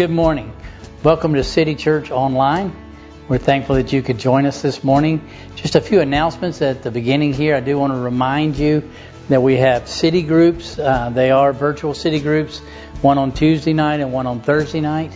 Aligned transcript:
Good 0.00 0.08
morning. 0.08 0.50
Welcome 1.02 1.34
to 1.34 1.44
City 1.44 1.74
Church 1.74 2.10
Online. 2.10 2.74
We're 3.28 3.36
thankful 3.36 3.74
that 3.74 3.92
you 3.92 4.00
could 4.00 4.16
join 4.16 4.46
us 4.46 4.62
this 4.62 4.82
morning. 4.82 5.28
Just 5.56 5.74
a 5.74 5.80
few 5.82 6.00
announcements 6.00 6.62
at 6.62 6.82
the 6.82 6.90
beginning 6.90 7.34
here. 7.34 7.54
I 7.54 7.60
do 7.60 7.78
want 7.78 7.92
to 7.92 7.98
remind 7.98 8.56
you 8.56 8.90
that 9.28 9.42
we 9.42 9.58
have 9.58 9.88
city 9.88 10.22
groups. 10.22 10.78
Uh, 10.78 11.10
they 11.10 11.30
are 11.30 11.52
virtual 11.52 11.92
city 11.92 12.18
groups, 12.18 12.60
one 13.02 13.18
on 13.18 13.32
Tuesday 13.32 13.74
night 13.74 14.00
and 14.00 14.10
one 14.10 14.26
on 14.26 14.40
Thursday 14.40 14.80
night. 14.80 15.14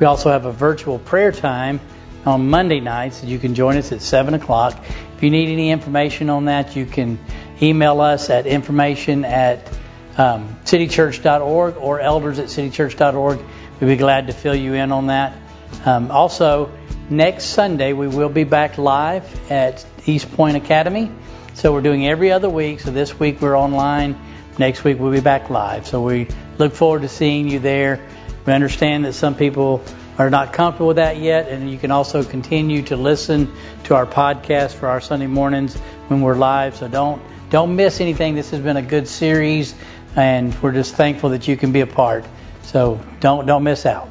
We 0.00 0.06
also 0.06 0.32
have 0.32 0.46
a 0.46 0.52
virtual 0.52 0.98
prayer 0.98 1.30
time 1.30 1.78
on 2.26 2.50
Monday 2.50 2.80
nights 2.80 3.20
that 3.20 3.28
you 3.28 3.38
can 3.38 3.54
join 3.54 3.76
us 3.76 3.92
at 3.92 4.02
7 4.02 4.34
o'clock. 4.34 4.76
If 5.16 5.22
you 5.22 5.30
need 5.30 5.48
any 5.48 5.70
information 5.70 6.28
on 6.28 6.46
that, 6.46 6.74
you 6.74 6.86
can 6.86 7.20
email 7.62 8.00
us 8.00 8.30
at 8.30 8.48
information 8.48 9.24
at 9.24 9.72
um, 10.18 10.56
citychurch.org 10.64 11.76
or 11.76 12.00
elders 12.00 12.40
at 12.40 12.46
citychurch.org. 12.46 13.38
We'd 13.84 13.96
be 13.96 13.96
glad 13.98 14.28
to 14.28 14.32
fill 14.32 14.54
you 14.54 14.72
in 14.72 14.92
on 14.92 15.08
that. 15.08 15.36
Um, 15.84 16.10
also, 16.10 16.72
next 17.10 17.44
Sunday 17.44 17.92
we 17.92 18.08
will 18.08 18.30
be 18.30 18.44
back 18.44 18.78
live 18.78 19.50
at 19.50 19.84
East 20.06 20.32
Point 20.32 20.56
Academy. 20.56 21.10
So 21.52 21.70
we're 21.70 21.82
doing 21.82 22.06
every 22.06 22.32
other 22.32 22.48
week. 22.48 22.80
So 22.80 22.90
this 22.90 23.20
week 23.20 23.42
we're 23.42 23.58
online. 23.58 24.18
Next 24.56 24.84
week 24.84 24.98
we'll 24.98 25.12
be 25.12 25.20
back 25.20 25.50
live. 25.50 25.86
So 25.86 26.00
we 26.00 26.28
look 26.56 26.72
forward 26.72 27.02
to 27.02 27.10
seeing 27.10 27.46
you 27.46 27.58
there. 27.58 28.00
We 28.46 28.54
understand 28.54 29.04
that 29.04 29.12
some 29.12 29.34
people 29.34 29.84
are 30.16 30.30
not 30.30 30.54
comfortable 30.54 30.86
with 30.86 30.96
that 30.96 31.18
yet, 31.18 31.48
and 31.48 31.70
you 31.70 31.76
can 31.76 31.90
also 31.90 32.24
continue 32.24 32.84
to 32.84 32.96
listen 32.96 33.52
to 33.84 33.96
our 33.96 34.06
podcast 34.06 34.72
for 34.72 34.88
our 34.88 35.02
Sunday 35.02 35.26
mornings 35.26 35.76
when 36.08 36.22
we're 36.22 36.36
live. 36.36 36.74
So 36.76 36.88
don't 36.88 37.20
don't 37.50 37.76
miss 37.76 38.00
anything. 38.00 38.34
This 38.34 38.50
has 38.52 38.60
been 38.60 38.78
a 38.78 38.82
good 38.82 39.06
series, 39.06 39.74
and 40.16 40.54
we're 40.62 40.72
just 40.72 40.94
thankful 40.94 41.28
that 41.30 41.46
you 41.48 41.58
can 41.58 41.72
be 41.72 41.82
a 41.82 41.86
part. 41.86 42.24
So 42.64 42.98
don't 43.20 43.46
don't 43.46 43.62
miss 43.62 43.86
out. 43.86 44.08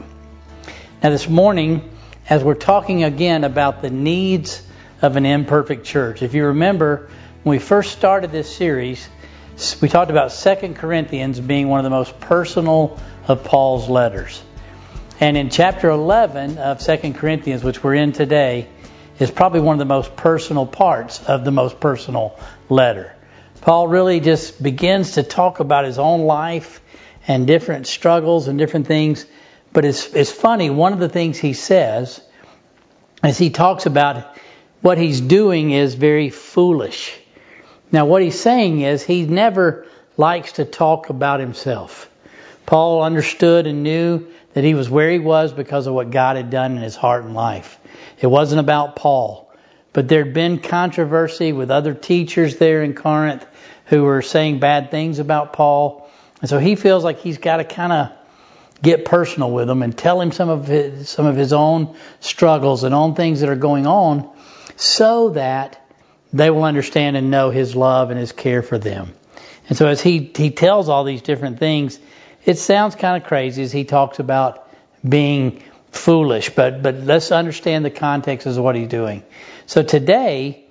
Now 1.01 1.09
this 1.09 1.27
morning, 1.27 1.89
as 2.29 2.43
we're 2.43 2.53
talking 2.53 3.03
again 3.03 3.43
about 3.43 3.81
the 3.81 3.89
needs 3.89 4.61
of 5.01 5.15
an 5.15 5.25
imperfect 5.25 5.85
church, 5.85 6.21
if 6.21 6.33
you 6.33 6.45
remember 6.45 7.09
when 7.43 7.57
we 7.57 7.59
first 7.59 7.91
started 7.91 8.31
this 8.31 8.55
series, 8.55 9.09
we 9.81 9.89
talked 9.89 10.11
about 10.11 10.31
Second 10.31 10.75
Corinthians 10.75 11.39
being 11.39 11.67
one 11.67 11.79
of 11.79 11.83
the 11.83 11.89
most 11.89 12.19
personal 12.19 12.99
of 13.27 13.43
Paul's 13.43 13.89
letters. 13.89 14.41
And 15.19 15.35
in 15.35 15.49
chapter 15.49 15.89
11 15.89 16.57
of 16.57 16.81
Second 16.81 17.15
Corinthians, 17.15 17.63
which 17.63 17.83
we're 17.83 17.95
in 17.95 18.13
today, 18.13 18.67
is 19.19 19.31
probably 19.31 19.61
one 19.61 19.73
of 19.73 19.79
the 19.79 19.85
most 19.85 20.15
personal 20.15 20.65
parts 20.65 21.23
of 21.25 21.43
the 21.43 21.51
most 21.51 21.79
personal 21.79 22.39
letter. 22.69 23.13
Paul 23.61 23.87
really 23.87 24.19
just 24.19 24.61
begins 24.61 25.13
to 25.13 25.23
talk 25.23 25.59
about 25.59 25.85
his 25.85 25.97
own 25.99 26.21
life 26.21 26.81
and 27.27 27.47
different 27.47 27.87
struggles 27.87 28.47
and 28.47 28.59
different 28.59 28.87
things. 28.87 29.25
But 29.71 29.85
it's, 29.85 30.13
it's 30.13 30.31
funny, 30.31 30.69
one 30.69 30.93
of 30.93 30.99
the 30.99 31.09
things 31.09 31.37
he 31.37 31.53
says 31.53 32.21
as 33.23 33.37
he 33.37 33.49
talks 33.49 33.85
about 33.85 34.37
what 34.81 34.97
he's 34.97 35.21
doing 35.21 35.71
is 35.71 35.95
very 35.95 36.29
foolish. 36.29 37.17
Now, 37.91 38.05
what 38.05 38.21
he's 38.21 38.39
saying 38.39 38.81
is 38.81 39.03
he 39.03 39.25
never 39.25 39.87
likes 40.17 40.53
to 40.53 40.65
talk 40.65 41.09
about 41.09 41.39
himself. 41.39 42.09
Paul 42.65 43.01
understood 43.03 43.67
and 43.67 43.83
knew 43.83 44.27
that 44.53 44.63
he 44.63 44.73
was 44.73 44.89
where 44.89 45.09
he 45.09 45.19
was 45.19 45.53
because 45.53 45.87
of 45.87 45.93
what 45.93 46.11
God 46.11 46.37
had 46.37 46.49
done 46.49 46.77
in 46.77 46.83
his 46.83 46.95
heart 46.95 47.23
and 47.23 47.33
life. 47.33 47.79
It 48.19 48.27
wasn't 48.27 48.59
about 48.59 48.95
Paul. 48.95 49.51
But 49.93 50.07
there'd 50.07 50.33
been 50.33 50.59
controversy 50.59 51.53
with 51.53 51.69
other 51.69 51.93
teachers 51.93 52.57
there 52.57 52.83
in 52.83 52.95
Corinth 52.95 53.45
who 53.85 54.03
were 54.03 54.21
saying 54.21 54.59
bad 54.59 54.89
things 54.89 55.19
about 55.19 55.53
Paul. 55.53 56.02
And 56.43 56.49
so 56.49 56.59
he 56.59 56.75
feels 56.75 57.05
like 57.05 57.19
he's 57.19 57.37
got 57.37 57.57
to 57.57 57.63
kind 57.63 57.93
of 57.93 58.11
get 58.81 59.05
personal 59.05 59.49
with 59.49 59.65
them 59.65 59.81
and 59.81 59.97
tell 59.97 60.19
him 60.19 60.33
some 60.33 60.49
of 60.49 60.67
his, 60.67 61.07
some 61.07 61.25
of 61.25 61.37
his 61.37 61.53
own 61.53 61.95
struggles 62.19 62.83
and 62.83 62.93
own 62.93 63.15
things 63.15 63.39
that 63.39 63.47
are 63.47 63.55
going 63.55 63.87
on 63.87 64.29
so 64.75 65.29
that 65.29 65.81
they 66.33 66.49
will 66.49 66.65
understand 66.65 67.15
and 67.15 67.31
know 67.31 67.49
his 67.49 67.77
love 67.77 68.09
and 68.11 68.19
his 68.19 68.33
care 68.33 68.61
for 68.61 68.77
them. 68.77 69.13
And 69.69 69.77
so 69.77 69.87
as 69.87 70.01
he, 70.01 70.33
he 70.35 70.51
tells 70.51 70.89
all 70.89 71.05
these 71.05 71.21
different 71.21 71.59
things, 71.59 71.97
it 72.43 72.57
sounds 72.57 72.95
kind 72.95 73.23
of 73.23 73.25
crazy 73.25 73.63
as 73.63 73.71
he 73.71 73.85
talks 73.85 74.19
about 74.19 74.69
being 75.07 75.63
foolish, 75.91 76.49
but, 76.49 76.83
but 76.83 76.95
let's 76.95 77.31
understand 77.31 77.85
the 77.85 77.89
context 77.89 78.47
of 78.47 78.57
what 78.57 78.75
he's 78.75 78.89
doing. 78.89 79.23
So 79.65 79.81
today, 79.81 80.65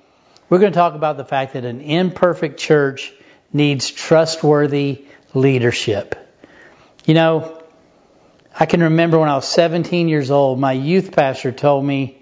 we're 0.51 0.59
going 0.59 0.73
to 0.73 0.79
talk 0.79 0.93
about 0.95 1.17
the 1.17 1.25
fact 1.25 1.55
that 1.55 1.65
an 1.65 1.81
imperfect 1.81 2.61
church 2.61 3.11
needs 3.55 3.91
trustworthy 3.91 5.07
leadership. 5.35 6.15
You 7.05 7.15
know, 7.15 7.63
I 8.59 8.67
can 8.67 8.83
remember 8.83 9.19
when 9.19 9.29
I 9.29 9.35
was 9.35 9.49
17 9.49 10.09
years 10.09 10.31
old, 10.31 10.59
my 10.59 10.73
youth 10.73 11.13
pastor 11.13 11.53
told 11.53 11.85
me, 11.85 12.19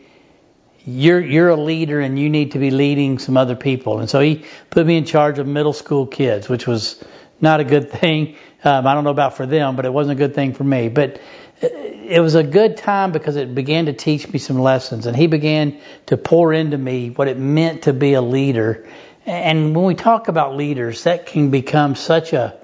you're, 0.87 1.21
you're 1.21 1.51
a 1.51 1.57
leader 1.57 2.01
and 2.01 2.19
you 2.19 2.31
need 2.31 2.53
to 2.53 2.59
be 2.59 2.71
leading 2.71 3.19
some 3.19 3.37
other 3.37 3.57
people. 3.57 3.99
And 4.01 4.09
so 4.09 4.21
he 4.21 4.45
put 4.71 4.87
me 4.87 4.97
in 4.97 5.05
charge 5.05 5.39
of 5.39 5.47
middle 5.47 5.73
school 5.73 6.07
kids, 6.07 6.49
which 6.49 6.67
was 6.67 7.03
not 7.41 7.61
a 7.61 7.65
good 7.65 7.91
thing. 8.01 8.37
Um, 8.65 8.87
I 8.87 8.95
don't 8.95 9.05
know 9.05 9.11
about 9.11 9.37
for 9.37 9.47
them, 9.47 9.77
but 9.77 9.85
it 9.85 9.93
wasn't 9.93 10.19
a 10.19 10.27
good 10.27 10.35
thing 10.35 10.55
for 10.55 10.65
me. 10.65 10.89
But 10.89 11.21
it 11.61 12.21
was 12.21 12.35
a 12.35 12.43
good 12.43 12.77
time 12.77 13.13
because 13.13 13.37
it 13.37 13.55
began 13.55 13.87
to 13.87 13.93
teach 13.93 14.31
me 14.31 14.39
some 14.39 14.59
lessons. 14.59 15.07
And 15.07 15.17
he 15.17 15.27
began 15.27 15.81
to 16.07 16.17
pour 16.17 16.53
into 16.53 16.79
me 16.79 17.11
what 17.11 17.29
it 17.29 17.39
meant 17.39 17.83
to 17.83 17.93
be 17.93 18.15
a 18.15 18.23
leader. 18.23 18.89
And 19.27 19.77
when 19.77 19.85
we 19.85 19.95
talk 19.95 20.29
about 20.29 20.57
leaders, 20.57 21.05
that 21.05 21.27
can 21.27 21.51
become 21.51 21.95
such 21.95 22.33
a 22.33 22.60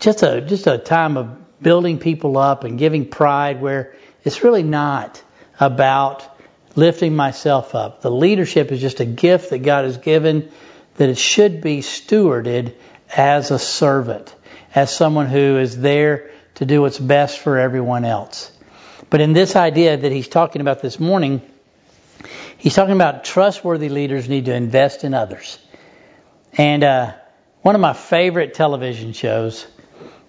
just 0.00 0.22
a 0.22 0.40
just 0.40 0.66
a 0.66 0.78
time 0.78 1.16
of 1.16 1.62
building 1.62 1.98
people 1.98 2.38
up 2.38 2.64
and 2.64 2.78
giving 2.78 3.06
pride 3.06 3.60
where 3.60 3.94
it's 4.24 4.42
really 4.42 4.62
not 4.62 5.22
about 5.58 6.26
lifting 6.74 7.14
myself 7.14 7.74
up. 7.74 8.00
The 8.00 8.10
leadership 8.10 8.72
is 8.72 8.80
just 8.80 9.00
a 9.00 9.04
gift 9.04 9.50
that 9.50 9.58
God 9.58 9.84
has 9.84 9.98
given 9.98 10.50
that 10.96 11.08
it 11.08 11.18
should 11.18 11.60
be 11.60 11.80
stewarded 11.80 12.74
as 13.14 13.50
a 13.50 13.58
servant, 13.58 14.34
as 14.74 14.94
someone 14.94 15.26
who 15.26 15.58
is 15.58 15.78
there 15.78 16.30
to 16.56 16.64
do 16.64 16.80
what's 16.80 16.98
best 16.98 17.38
for 17.38 17.58
everyone 17.58 18.04
else. 18.04 18.52
But 19.08 19.20
in 19.20 19.32
this 19.32 19.56
idea 19.56 19.96
that 19.96 20.12
he's 20.12 20.28
talking 20.28 20.60
about 20.60 20.80
this 20.80 21.00
morning, 21.00 21.42
he's 22.58 22.74
talking 22.74 22.94
about 22.94 23.24
trustworthy 23.24 23.88
leaders 23.88 24.28
need 24.28 24.44
to 24.46 24.54
invest 24.54 25.04
in 25.04 25.14
others. 25.14 25.58
And 26.56 26.84
uh, 26.84 27.14
one 27.62 27.74
of 27.74 27.80
my 27.80 27.92
favorite 27.92 28.54
television 28.54 29.12
shows 29.12 29.66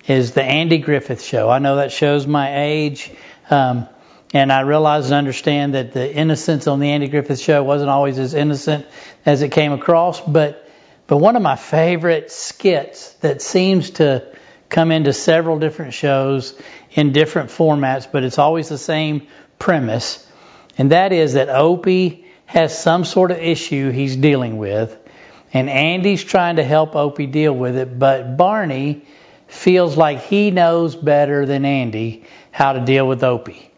is 0.08 0.34
the 0.34 0.44
Andy 0.44 0.80
Griffith 0.80 1.24
Show. 1.24 1.50
I 1.50 1.60
know 1.60 1.78
that 1.78 1.92
shows 1.92 2.26
my 2.26 2.64
age, 2.64 3.12
um, 3.50 3.88
and 4.34 4.52
I 4.52 4.62
realize 4.62 5.06
and 5.06 5.14
understand 5.16 5.76
that 5.76 5.92
the 5.94 6.14
innocence 6.14 6.68
on 6.68 6.80
the 6.80 6.90
Andy 6.90 7.08
Griffith 7.08 7.40
Show 7.40 7.64
wasn't 7.64 7.90
always 7.90 8.18
as 8.18 8.34
innocent 8.34 8.86
as 9.26 9.42
it 9.42 9.50
came 9.50 9.74
across. 9.74 10.20
But 10.22 10.68
but 11.08 11.18
one 11.18 11.36
of 11.36 11.42
my 11.42 11.58
favorite 11.58 12.32
skits 12.32 13.14
that 13.16 13.42
seems 13.42 13.92
to 13.92 14.26
come 14.70 14.92
into 14.92 15.12
several 15.12 15.60
different 15.60 15.94
shows 15.94 16.58
in 16.92 17.12
different 17.12 17.50
formats, 17.50 18.08
but 18.10 18.24
it's 18.24 18.40
always 18.40 18.70
the 18.70 18.78
same 18.78 19.28
premise, 19.60 20.26
and 20.78 20.92
that 20.92 21.12
is 21.12 21.34
that 21.34 21.50
Opie 21.50 22.26
has 22.46 22.78
some 22.78 23.06
sort 23.06 23.32
of 23.32 23.38
issue 23.38 23.92
he's 23.92 24.16
dealing 24.16 24.58
with, 24.58 24.98
and 25.54 25.70
Andy's 25.70 26.24
trying 26.24 26.56
to 26.56 26.64
help 26.64 26.96
Opie 26.96 27.28
deal 27.28 27.54
with 27.54 27.76
it, 27.76 28.00
but 28.00 28.38
Barney 28.38 29.06
feels 29.52 29.98
like 29.98 30.22
he 30.22 30.50
knows 30.50 30.96
better 30.96 31.46
than 31.46 31.66
Andy 31.66 32.24
how 32.52 32.74
to 32.74 32.80
deal 32.80 33.06
with 33.08 33.22
Opie. 33.22 33.70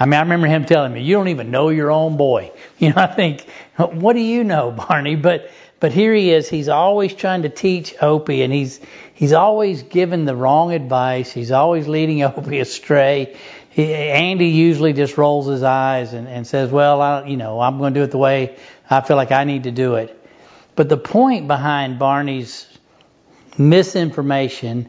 I 0.00 0.06
mean, 0.06 0.14
I 0.14 0.20
remember 0.20 0.46
him 0.46 0.64
telling 0.64 0.92
me, 0.92 1.02
"You 1.02 1.16
don't 1.16 1.28
even 1.28 1.50
know 1.50 1.68
your 1.68 1.90
own 1.90 2.16
boy." 2.16 2.50
You 2.78 2.90
know, 2.90 3.02
I 3.02 3.08
think, 3.08 3.44
"What 3.76 4.12
do 4.12 4.20
you 4.20 4.44
know, 4.44 4.70
Barney?" 4.70 5.16
But 5.16 5.50
but 5.80 5.92
here 5.92 6.14
he 6.14 6.30
is. 6.30 6.48
He's 6.48 6.68
always 6.68 7.12
trying 7.12 7.42
to 7.42 7.48
teach 7.48 7.94
Opie, 8.00 8.42
and 8.42 8.52
he's 8.52 8.80
he's 9.14 9.32
always 9.32 9.82
given 9.82 10.24
the 10.24 10.34
wrong 10.34 10.72
advice. 10.72 11.30
He's 11.30 11.50
always 11.50 11.88
leading 11.88 12.22
Opie 12.22 12.60
astray. 12.60 13.36
He, 13.70 13.92
Andy 13.92 14.46
usually 14.46 14.92
just 14.92 15.18
rolls 15.18 15.46
his 15.46 15.62
eyes 15.62 16.14
and, 16.14 16.26
and 16.28 16.46
says, 16.46 16.70
"Well, 16.70 17.02
I, 17.02 17.26
you 17.26 17.36
know, 17.36 17.60
I'm 17.60 17.78
going 17.78 17.92
to 17.94 18.00
do 18.00 18.04
it 18.04 18.12
the 18.12 18.18
way 18.18 18.56
I 18.88 19.00
feel 19.02 19.16
like 19.16 19.32
I 19.32 19.44
need 19.44 19.64
to 19.64 19.72
do 19.72 19.96
it." 19.96 20.14
But 20.74 20.88
the 20.88 20.96
point 20.96 21.48
behind 21.48 21.98
Barney's 21.98 22.66
misinformation 23.58 24.88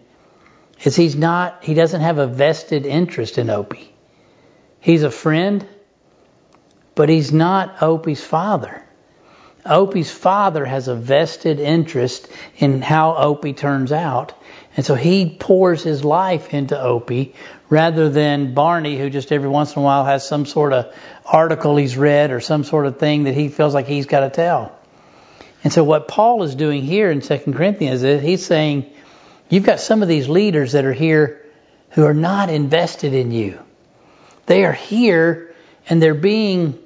is 0.84 0.96
he's 0.96 1.16
not, 1.16 1.64
he 1.64 1.74
doesn't 1.74 2.02
have 2.02 2.18
a 2.18 2.28
vested 2.28 2.86
interest 2.86 3.38
in 3.38 3.50
Opie. 3.50 3.92
He's 4.80 5.04
a 5.04 5.12
friend, 5.12 5.68
but 6.96 7.10
he's 7.10 7.31
not 7.31 7.81
Opie's 7.81 8.24
father. 8.24 8.84
Opie's 9.66 10.10
father 10.10 10.66
has 10.66 10.88
a 10.88 10.96
vested 10.96 11.60
interest 11.60 12.30
in 12.58 12.81
how 12.81 13.16
Opie 13.16 13.54
turns 13.54 13.92
out. 13.92 14.34
And 14.78 14.86
so 14.86 14.96
he 14.96 15.36
pours 15.38 15.84
his 15.84 16.06
life 16.06 16.54
into 16.54 16.80
Opie 16.80 17.36
rather 17.70 18.10
than 18.10 18.54
Barney, 18.54 18.98
who 18.98 19.10
just 19.10 19.31
every 19.31 19.50
once 19.50 19.76
in 19.76 19.81
a 19.81 19.86
while 19.86 20.06
has 20.06 20.26
some 20.26 20.46
sort 20.46 20.72
of 20.72 20.94
article 21.26 21.76
he's 21.76 21.98
read 21.98 22.31
or 22.31 22.40
some 22.40 22.64
sort 22.64 22.86
of 22.86 22.98
thing 22.98 23.26
that 23.26 23.34
he 23.34 23.50
feels 23.50 23.74
like 23.74 23.86
he's 23.86 24.06
got 24.06 24.22
to 24.22 24.30
tell. 24.30 24.78
And 25.64 25.74
so 25.74 25.84
what 25.84 26.08
Paul 26.08 26.44
is 26.44 26.56
doing 26.56 26.84
here 26.84 27.12
in 27.12 27.20
2 27.20 27.38
Corinthians 27.52 28.02
is 28.02 28.22
he's 28.22 28.46
saying, 28.46 28.90
You've 29.50 29.66
got 29.66 29.80
some 29.80 30.01
of 30.01 30.07
these 30.07 30.30
leaders 30.30 30.74
that 30.74 30.86
are 30.86 30.94
here 30.94 31.46
who 31.92 32.06
are 32.06 32.13
not 32.13 32.50
invested 32.50 33.13
in 33.13 33.31
you. 33.31 33.60
They 34.46 34.63
are 34.63 34.74
here 34.74 35.54
and 35.90 36.01
they're 36.01 36.13
being, 36.13 36.78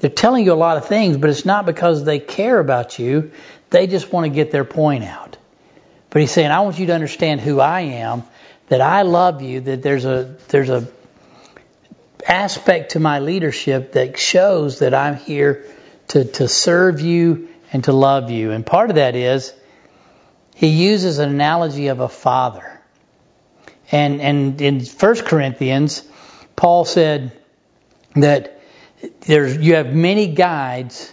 they're 0.00 0.10
telling 0.10 0.44
you 0.44 0.52
a 0.52 0.54
lot 0.54 0.76
of 0.76 0.86
things, 0.86 1.16
but 1.16 1.30
it's 1.30 1.44
not 1.44 1.64
because 1.64 2.04
they 2.04 2.18
care 2.18 2.58
about 2.58 2.98
you. 2.98 3.30
They 3.70 3.86
just 3.86 4.12
want 4.12 4.24
to 4.24 4.30
get 4.30 4.50
their 4.50 4.64
point 4.64 5.04
out. 5.04 5.36
But 6.10 6.20
he's 6.20 6.32
saying, 6.32 6.50
I 6.50 6.60
want 6.60 6.78
you 6.78 6.86
to 6.86 6.94
understand 6.94 7.40
who 7.40 7.60
I 7.60 7.80
am, 7.80 8.24
that 8.68 8.80
I 8.80 9.02
love 9.02 9.40
you, 9.40 9.60
that 9.60 9.82
there's 9.82 10.04
a, 10.04 10.36
there's 10.48 10.70
a 10.70 10.86
aspect 12.26 12.92
to 12.92 13.00
my 13.00 13.20
leadership 13.20 13.92
that 13.92 14.18
shows 14.18 14.80
that 14.80 14.94
I'm 14.94 15.16
here 15.16 15.64
to, 16.08 16.24
to 16.24 16.48
serve 16.48 17.00
you 17.00 17.48
and 17.72 17.84
to 17.84 17.92
love 17.92 18.30
you. 18.30 18.50
And 18.50 18.64
part 18.64 18.90
of 18.90 18.96
that 18.96 19.16
is 19.16 19.54
he 20.54 20.68
uses 20.68 21.18
an 21.18 21.30
analogy 21.30 21.88
of 21.88 22.00
a 22.00 22.08
father. 22.08 22.80
And, 23.90 24.20
and 24.20 24.60
in 24.60 24.80
1 24.80 25.14
Corinthians, 25.16 26.02
Paul 26.56 26.84
said 26.84 27.32
that 28.14 28.60
there's, 29.20 29.56
you 29.56 29.74
have 29.74 29.94
many 29.94 30.28
guides, 30.28 31.12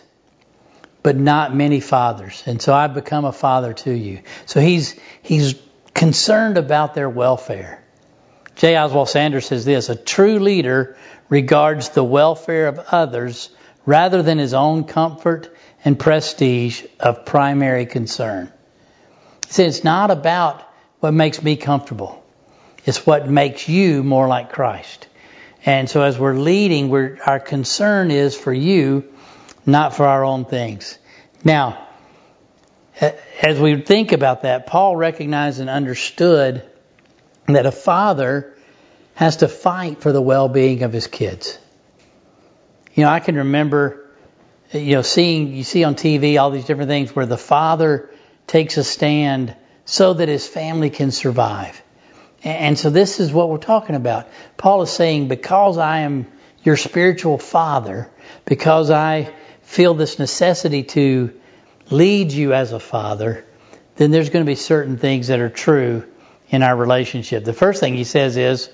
but 1.04 1.18
not 1.18 1.56
many 1.56 1.80
fathers. 1.80 2.44
And 2.46 2.62
so 2.62 2.74
I've 2.74 2.94
become 2.94 3.26
a 3.26 3.32
father 3.32 3.74
to 3.74 3.92
you. 3.92 4.22
So 4.46 4.60
he's, 4.60 5.00
he's 5.22 5.56
concerned 5.94 6.58
about 6.58 6.94
their 6.94 7.10
welfare. 7.10 7.84
J. 8.56 8.78
Oswald 8.78 9.10
Sanders 9.10 9.46
says 9.46 9.66
this 9.66 9.90
A 9.90 9.96
true 9.96 10.40
leader 10.40 10.98
regards 11.30 11.90
the 11.90 12.04
welfare 12.04 12.68
of 12.68 12.80
others 12.92 13.50
rather 13.86 14.22
than 14.22 14.38
his 14.38 14.54
own 14.54 14.84
comfort 14.84 15.56
and 15.84 15.98
prestige 15.98 16.84
of 17.00 17.26
primary 17.26 17.86
concern. 17.86 18.52
Says 19.50 19.78
it's 19.78 19.84
not 19.84 20.12
about 20.12 20.64
what 21.00 21.12
makes 21.12 21.42
me 21.42 21.56
comfortable. 21.56 22.24
It's 22.86 23.04
what 23.06 23.28
makes 23.28 23.68
you 23.68 24.04
more 24.04 24.28
like 24.28 24.52
Christ. 24.52 25.08
And 25.66 25.90
so 25.90 26.04
as 26.04 26.20
we're 26.20 26.36
leading, 26.36 26.90
we're, 26.90 27.18
our 27.26 27.40
concern 27.40 28.12
is 28.12 28.38
for 28.38 28.54
you, 28.54 29.12
not 29.66 29.96
for 29.96 30.06
our 30.06 30.24
own 30.24 30.46
things. 30.46 31.00
Now, 31.44 31.88
as 33.42 33.60
we 33.60 33.82
think 33.82 34.12
about 34.12 34.44
that, 34.44 34.68
Paul 34.68 34.96
recognized 34.96 35.60
and 35.60 35.70
understood 35.70 36.64
that 37.48 37.66
a 37.66 37.72
father 37.72 38.56
has 39.16 39.38
to 39.38 39.48
fight 39.48 40.02
for 40.02 40.12
the 40.12 40.22
well-being 40.22 40.84
of 40.84 40.94
his 40.94 41.08
kids. 41.08 41.58
You 42.94 43.04
know, 43.04 43.10
I 43.10 43.20
can 43.20 43.36
remember, 43.36 44.12
you 44.74 44.94
know, 44.94 45.02
seeing, 45.02 45.54
you 45.54 45.64
see 45.64 45.84
on 45.84 45.96
TV 45.96 46.40
all 46.40 46.52
these 46.52 46.66
different 46.66 46.90
things 46.90 47.16
where 47.16 47.26
the 47.26 47.38
father 47.38 48.12
takes 48.50 48.78
a 48.78 48.84
stand 48.84 49.56
so 49.86 50.14
that 50.14 50.28
his 50.28 50.48
family 50.48 50.90
can 50.90 51.12
survive. 51.12 51.82
And 52.44 52.78
so 52.78 52.90
this 52.90 53.20
is 53.20 53.32
what 53.32 53.50
we're 53.50 53.58
talking 53.58 53.96
about. 53.96 54.28
Paul 54.58 54.82
is 54.82 54.90
saying, 54.90 55.28
because 55.28 55.78
I 55.78 56.00
am 56.00 56.28
your 56.64 56.76
spiritual 56.76 57.38
father, 57.38 58.10
because 58.46 58.92
I 58.92 59.34
feel 59.62 59.94
this 59.94 60.20
necessity 60.20 60.84
to 60.84 61.40
lead 61.90 62.32
you 62.32 62.54
as 62.54 62.72
a 62.72 62.80
father, 62.80 63.46
then 63.98 64.12
there's 64.12 64.30
going 64.30 64.44
to 64.44 64.50
be 64.50 64.56
certain 64.56 64.98
things 64.98 65.28
that 65.28 65.40
are 65.40 65.50
true 65.50 66.06
in 66.50 66.64
our 66.64 66.76
relationship. 66.76 67.44
The 67.44 67.54
first 67.54 67.80
thing 67.80 67.96
he 67.96 68.04
says 68.04 68.36
is 68.36 68.70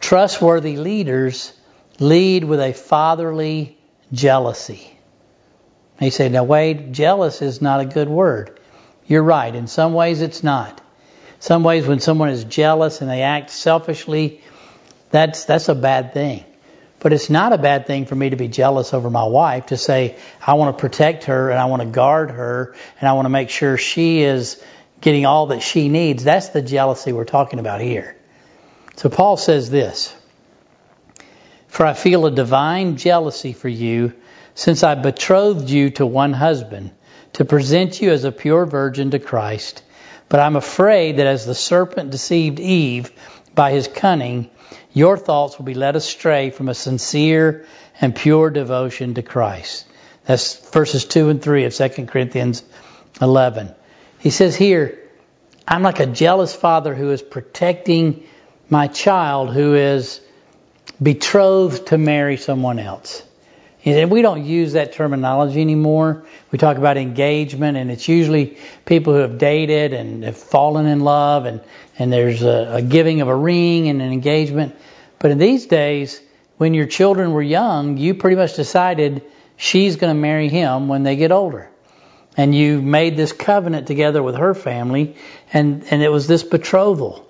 trustworthy 0.00 0.76
leaders 0.76 1.52
lead 1.98 2.44
with 2.44 2.60
a 2.60 2.72
fatherly 2.72 3.78
jealousy. 4.12 4.96
He 5.98 6.10
say, 6.10 6.28
now 6.28 6.44
Wade, 6.44 6.92
jealous 6.92 7.42
is 7.42 7.62
not 7.62 7.80
a 7.80 7.86
good 7.86 8.08
word. 8.08 8.60
You're 9.06 9.22
right. 9.22 9.54
In 9.54 9.66
some 9.66 9.94
ways 9.94 10.20
it's 10.20 10.42
not. 10.42 10.80
Some 11.38 11.62
ways 11.62 11.86
when 11.86 12.00
someone 12.00 12.30
is 12.30 12.44
jealous 12.44 13.00
and 13.00 13.10
they 13.10 13.22
act 13.22 13.50
selfishly, 13.50 14.40
that's 15.10 15.44
that's 15.44 15.68
a 15.68 15.74
bad 15.74 16.12
thing. 16.12 16.44
But 16.98 17.12
it's 17.12 17.30
not 17.30 17.52
a 17.52 17.58
bad 17.58 17.86
thing 17.86 18.06
for 18.06 18.14
me 18.14 18.30
to 18.30 18.36
be 18.36 18.48
jealous 18.48 18.94
over 18.94 19.10
my 19.10 19.24
wife, 19.24 19.66
to 19.66 19.76
say, 19.76 20.16
I 20.44 20.54
want 20.54 20.76
to 20.76 20.80
protect 20.80 21.24
her 21.24 21.50
and 21.50 21.58
I 21.60 21.66
want 21.66 21.82
to 21.82 21.88
guard 21.88 22.30
her 22.30 22.74
and 22.98 23.08
I 23.08 23.12
want 23.12 23.26
to 23.26 23.30
make 23.30 23.50
sure 23.50 23.76
she 23.76 24.22
is 24.22 24.62
getting 25.00 25.26
all 25.26 25.48
that 25.48 25.62
she 25.62 25.88
needs. 25.88 26.24
That's 26.24 26.48
the 26.48 26.62
jealousy 26.62 27.12
we're 27.12 27.24
talking 27.24 27.58
about 27.58 27.80
here. 27.80 28.16
So 28.96 29.10
Paul 29.10 29.36
says 29.36 29.68
this 29.70 30.14
For 31.68 31.84
I 31.84 31.92
feel 31.92 32.26
a 32.26 32.30
divine 32.30 32.96
jealousy 32.96 33.52
for 33.52 33.68
you, 33.68 34.14
since 34.54 34.82
I 34.82 34.94
betrothed 34.94 35.68
you 35.68 35.90
to 35.90 36.06
one 36.06 36.32
husband, 36.32 36.92
to 37.36 37.44
present 37.44 38.00
you 38.00 38.10
as 38.10 38.24
a 38.24 38.32
pure 38.32 38.64
virgin 38.64 39.10
to 39.10 39.18
Christ. 39.18 39.82
But 40.30 40.40
I'm 40.40 40.56
afraid 40.56 41.18
that 41.18 41.26
as 41.26 41.44
the 41.44 41.54
serpent 41.54 42.10
deceived 42.10 42.58
Eve 42.58 43.12
by 43.54 43.72
his 43.72 43.88
cunning, 43.88 44.50
your 44.94 45.18
thoughts 45.18 45.58
will 45.58 45.66
be 45.66 45.74
led 45.74 45.96
astray 45.96 46.48
from 46.48 46.70
a 46.70 46.74
sincere 46.74 47.66
and 48.00 48.16
pure 48.16 48.48
devotion 48.48 49.12
to 49.14 49.22
Christ. 49.22 49.86
That's 50.24 50.70
verses 50.70 51.04
2 51.04 51.28
and 51.28 51.42
3 51.42 51.66
of 51.66 51.74
2 51.74 52.06
Corinthians 52.06 52.64
11. 53.20 53.74
He 54.18 54.30
says 54.30 54.56
here, 54.56 54.98
I'm 55.68 55.82
like 55.82 56.00
a 56.00 56.06
jealous 56.06 56.56
father 56.56 56.94
who 56.94 57.10
is 57.10 57.20
protecting 57.20 58.26
my 58.70 58.86
child 58.86 59.52
who 59.52 59.74
is 59.74 60.22
betrothed 61.02 61.88
to 61.88 61.98
marry 61.98 62.38
someone 62.38 62.78
else. 62.78 63.22
And 63.86 64.10
we 64.10 64.20
don't 64.20 64.44
use 64.44 64.72
that 64.72 64.94
terminology 64.94 65.60
anymore. 65.60 66.26
We 66.50 66.58
talk 66.58 66.76
about 66.76 66.96
engagement, 66.96 67.76
and 67.76 67.88
it's 67.88 68.08
usually 68.08 68.58
people 68.84 69.12
who 69.12 69.20
have 69.20 69.38
dated 69.38 69.92
and 69.92 70.24
have 70.24 70.36
fallen 70.36 70.86
in 70.86 71.00
love, 71.00 71.46
and, 71.46 71.60
and 71.96 72.12
there's 72.12 72.42
a, 72.42 72.74
a 72.74 72.82
giving 72.82 73.20
of 73.20 73.28
a 73.28 73.34
ring 73.34 73.88
and 73.88 74.02
an 74.02 74.12
engagement. 74.12 74.74
But 75.20 75.30
in 75.30 75.38
these 75.38 75.66
days, 75.66 76.20
when 76.56 76.74
your 76.74 76.86
children 76.86 77.30
were 77.30 77.42
young, 77.42 77.96
you 77.96 78.14
pretty 78.14 78.34
much 78.34 78.56
decided 78.56 79.22
she's 79.56 79.94
going 79.94 80.12
to 80.12 80.20
marry 80.20 80.48
him 80.48 80.88
when 80.88 81.04
they 81.04 81.14
get 81.14 81.30
older. 81.30 81.70
And 82.36 82.52
you 82.52 82.82
made 82.82 83.16
this 83.16 83.32
covenant 83.32 83.86
together 83.86 84.20
with 84.20 84.34
her 84.34 84.52
family, 84.52 85.14
and, 85.52 85.84
and 85.92 86.02
it 86.02 86.10
was 86.10 86.26
this 86.26 86.42
betrothal. 86.42 87.24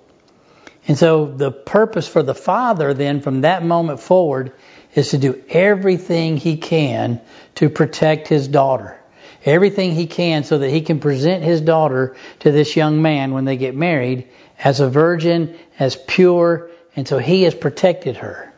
And 0.88 0.96
so 0.96 1.26
the 1.26 1.50
purpose 1.50 2.08
for 2.08 2.22
the 2.22 2.34
father 2.34 2.94
then 2.94 3.20
from 3.20 3.42
that 3.42 3.62
moment 3.62 4.00
forward 4.00 4.52
is 4.96 5.10
to 5.10 5.19
do 5.19 5.43
everything 5.48 6.37
he 6.37 6.56
can 6.56 7.20
to 7.56 7.69
protect 7.69 8.26
his 8.26 8.48
daughter. 8.48 8.98
Everything 9.44 9.93
he 9.93 10.06
can 10.06 10.43
so 10.43 10.58
that 10.58 10.70
he 10.70 10.81
can 10.81 10.98
present 10.98 11.44
his 11.44 11.60
daughter 11.60 12.16
to 12.40 12.50
this 12.50 12.75
young 12.75 13.00
man 13.00 13.32
when 13.32 13.44
they 13.44 13.56
get 13.56 13.76
married 13.76 14.26
as 14.58 14.81
a 14.81 14.88
virgin, 14.88 15.56
as 15.78 15.94
pure, 15.94 16.70
and 16.96 17.06
so 17.06 17.19
he 17.19 17.43
has 17.43 17.54
protected 17.54 18.16
her. 18.16 18.52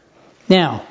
Now, 0.48 0.86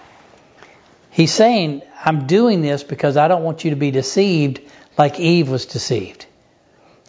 he's 1.10 1.34
saying, 1.34 1.82
I'm 2.04 2.28
doing 2.28 2.62
this 2.62 2.84
because 2.84 3.18
I 3.18 3.28
don't 3.28 3.44
want 3.44 3.64
you 3.64 3.72
to 3.72 3.76
be 3.76 3.90
deceived 3.90 4.62
like 4.98 5.20
Eve 5.20 5.50
was 5.50 5.66
deceived. 5.66 6.26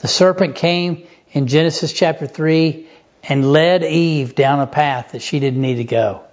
The 0.01 0.09
serpent 0.09 0.55
came 0.55 1.07
in 1.33 1.49
Genesis 1.49 1.93
chapter 1.93 2.27
3 2.27 2.89
and 3.25 3.53
led 3.53 3.83
Eve 3.83 4.35
down 4.35 4.61
a 4.61 4.67
path 4.67 5.13
that 5.13 5.23
she 5.23 5.41
didn't 5.41 5.61
need 5.61 5.77
to 5.77 5.85
go. 5.85 6.25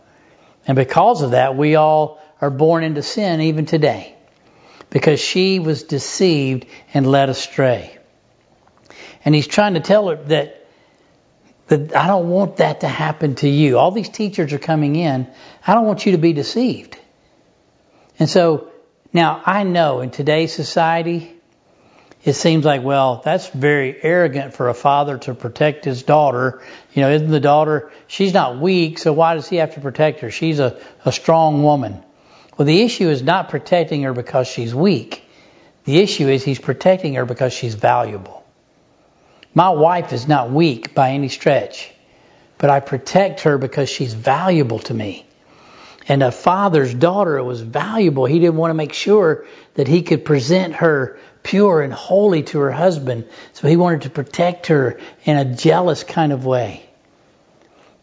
And 0.68 0.76
because 0.76 1.22
of 1.22 1.32
that, 1.32 1.56
we 1.56 1.76
all 1.76 2.22
are 2.42 2.50
born 2.50 2.84
into 2.84 3.02
sin 3.02 3.42
even 3.42 3.66
today. 3.66 4.16
Because 4.90 5.20
she 5.20 5.60
was 5.60 5.84
deceived 5.84 6.66
and 6.94 7.06
led 7.06 7.30
astray. 7.30 7.98
And 9.24 9.34
he's 9.34 9.48
trying 9.48 9.74
to 9.74 9.80
tell 9.80 10.10
her 10.10 10.16
that 10.16 10.66
that 11.68 11.96
I 11.96 12.08
don't 12.08 12.30
want 12.30 12.58
that 12.58 12.82
to 12.82 12.88
happen 12.88 13.36
to 13.36 13.50
you. 13.50 13.80
All 13.80 13.92
these 13.92 14.10
teachers 14.10 14.54
are 14.54 14.60
coming 14.60 14.96
in. 14.96 15.28
I 15.66 15.74
don't 15.74 15.86
want 15.86 16.06
you 16.06 16.12
to 16.12 16.18
be 16.18 16.34
deceived. 16.34 16.98
And 18.20 18.30
so 18.30 18.70
now 19.12 19.42
I 19.46 19.64
know 19.64 20.02
in 20.02 20.12
today's 20.12 20.54
society, 20.54 21.35
it 22.26 22.34
seems 22.34 22.66
like, 22.66 22.82
well, 22.82 23.22
that's 23.24 23.50
very 23.50 23.96
arrogant 24.02 24.56
for 24.56 24.68
a 24.68 24.74
father 24.74 25.20
to 25.20 25.36
protect 25.36 25.86
his 25.86 26.02
daughter. 26.02 26.64
You 26.94 27.04
know, 27.04 27.12
isn't 27.12 27.30
the 27.30 27.40
daughter, 27.40 27.92
she's 28.08 28.34
not 28.34 28.60
weak, 28.60 28.98
so 28.98 29.14
why 29.14 29.36
does 29.36 29.48
he 29.48 29.58
have 29.58 29.76
to 29.76 29.80
protect 29.80 30.22
her? 30.22 30.32
She's 30.32 30.60
a, 30.60 30.82
a 31.06 31.12
strong 31.12 31.62
woman. 31.62 32.04
Well, 32.58 32.66
the 32.66 32.82
issue 32.82 33.10
is 33.10 33.22
not 33.22 33.50
protecting 33.50 34.02
her 34.04 34.14
because 34.14 34.48
she's 34.48 34.74
weak. 34.74 35.24
The 35.84 36.00
issue 36.00 36.28
is 36.28 36.44
he's 36.44 36.58
protecting 36.58 37.14
her 37.14 37.26
because 37.26 37.54
she's 37.54 37.76
valuable. 37.76 38.44
My 39.54 39.70
wife 39.70 40.12
is 40.12 40.28
not 40.28 40.50
weak 40.50 40.96
by 40.96 41.12
any 41.12 41.30
stretch, 41.30 41.92
but 42.58 42.72
I 42.72 42.80
protect 42.80 43.42
her 43.42 43.60
because 43.60 43.88
she's 43.88 44.16
valuable 44.16 44.80
to 44.80 44.94
me. 44.96 45.28
And 46.08 46.24
a 46.24 46.32
father's 46.32 46.94
daughter 46.94 47.44
was 47.44 47.62
valuable. 47.62 48.26
He 48.26 48.40
didn't 48.40 48.58
want 48.58 48.72
to 48.72 48.76
make 48.76 48.94
sure 48.94 49.46
that 49.76 49.88
he 49.88 50.02
could 50.02 50.26
present 50.26 50.76
her 50.76 51.20
pure 51.46 51.82
and 51.82 51.94
holy 51.94 52.44
to 52.44 52.60
her 52.60 52.72
husband. 52.72 53.30
So 53.54 53.70
he 53.70 53.78
wanted 53.78 54.02
to 54.02 54.10
protect 54.10 54.68
her 54.68 55.00
in 55.24 55.38
a 55.38 55.46
jealous 55.46 56.04
kind 56.04 56.34
of 56.34 56.46
way. 56.46 56.90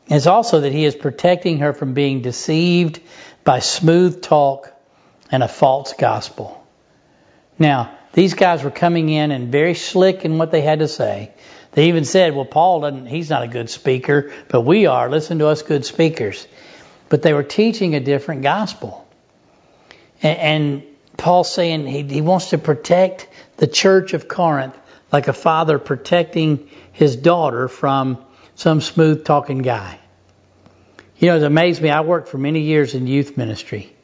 It's 0.06 0.26
also 0.26 0.60
that 0.60 0.72
he 0.72 0.84
is 0.84 0.94
protecting 0.94 1.58
her 1.58 1.72
from 1.72 1.92
being 1.92 2.22
deceived 2.22 3.00
by 3.44 3.58
smooth 3.58 4.22
talk 4.22 4.72
and 5.30 5.42
a 5.42 5.48
false 5.48 5.92
gospel. 5.94 6.64
Now, 7.58 7.98
these 8.12 8.34
guys 8.34 8.62
were 8.62 8.70
coming 8.70 9.08
in 9.08 9.30
and 9.30 9.50
very 9.50 9.74
slick 9.74 10.24
in 10.24 10.38
what 10.38 10.50
they 10.50 10.60
had 10.60 10.78
to 10.78 10.88
say. 10.88 11.32
They 11.72 11.88
even 11.88 12.04
said, 12.04 12.34
well, 12.34 12.44
Paul 12.44 12.82
doesn't, 12.82 13.06
he's 13.06 13.30
not 13.30 13.42
a 13.42 13.48
good 13.48 13.70
speaker, 13.70 14.32
but 14.48 14.60
we 14.60 14.86
are. 14.86 15.10
Listen 15.10 15.38
to 15.38 15.48
us 15.48 15.62
good 15.62 15.84
speakers. 15.84 16.46
But 17.08 17.22
they 17.22 17.32
were 17.32 17.42
teaching 17.42 17.94
a 17.94 18.00
different 18.00 18.42
gospel. 18.42 19.08
And, 20.22 20.38
and 20.38 20.82
Paul's 21.16 21.52
saying 21.52 21.86
he, 21.86 22.02
he 22.02 22.20
wants 22.20 22.50
to 22.50 22.58
protect 22.58 23.28
the 23.62 23.68
church 23.68 24.12
of 24.12 24.26
Corinth 24.26 24.76
like 25.12 25.28
a 25.28 25.32
father 25.32 25.78
protecting 25.78 26.68
his 26.90 27.14
daughter 27.14 27.68
from 27.68 28.18
some 28.56 28.80
smooth 28.80 29.24
talking 29.24 29.58
guy. 29.58 30.00
You 31.16 31.28
know, 31.28 31.36
it 31.36 31.44
amazed 31.44 31.80
me. 31.80 31.88
I 31.88 32.00
worked 32.00 32.26
for 32.26 32.38
many 32.38 32.62
years 32.62 32.94
in 32.96 33.06
youth 33.06 33.36
ministry. 33.36 33.94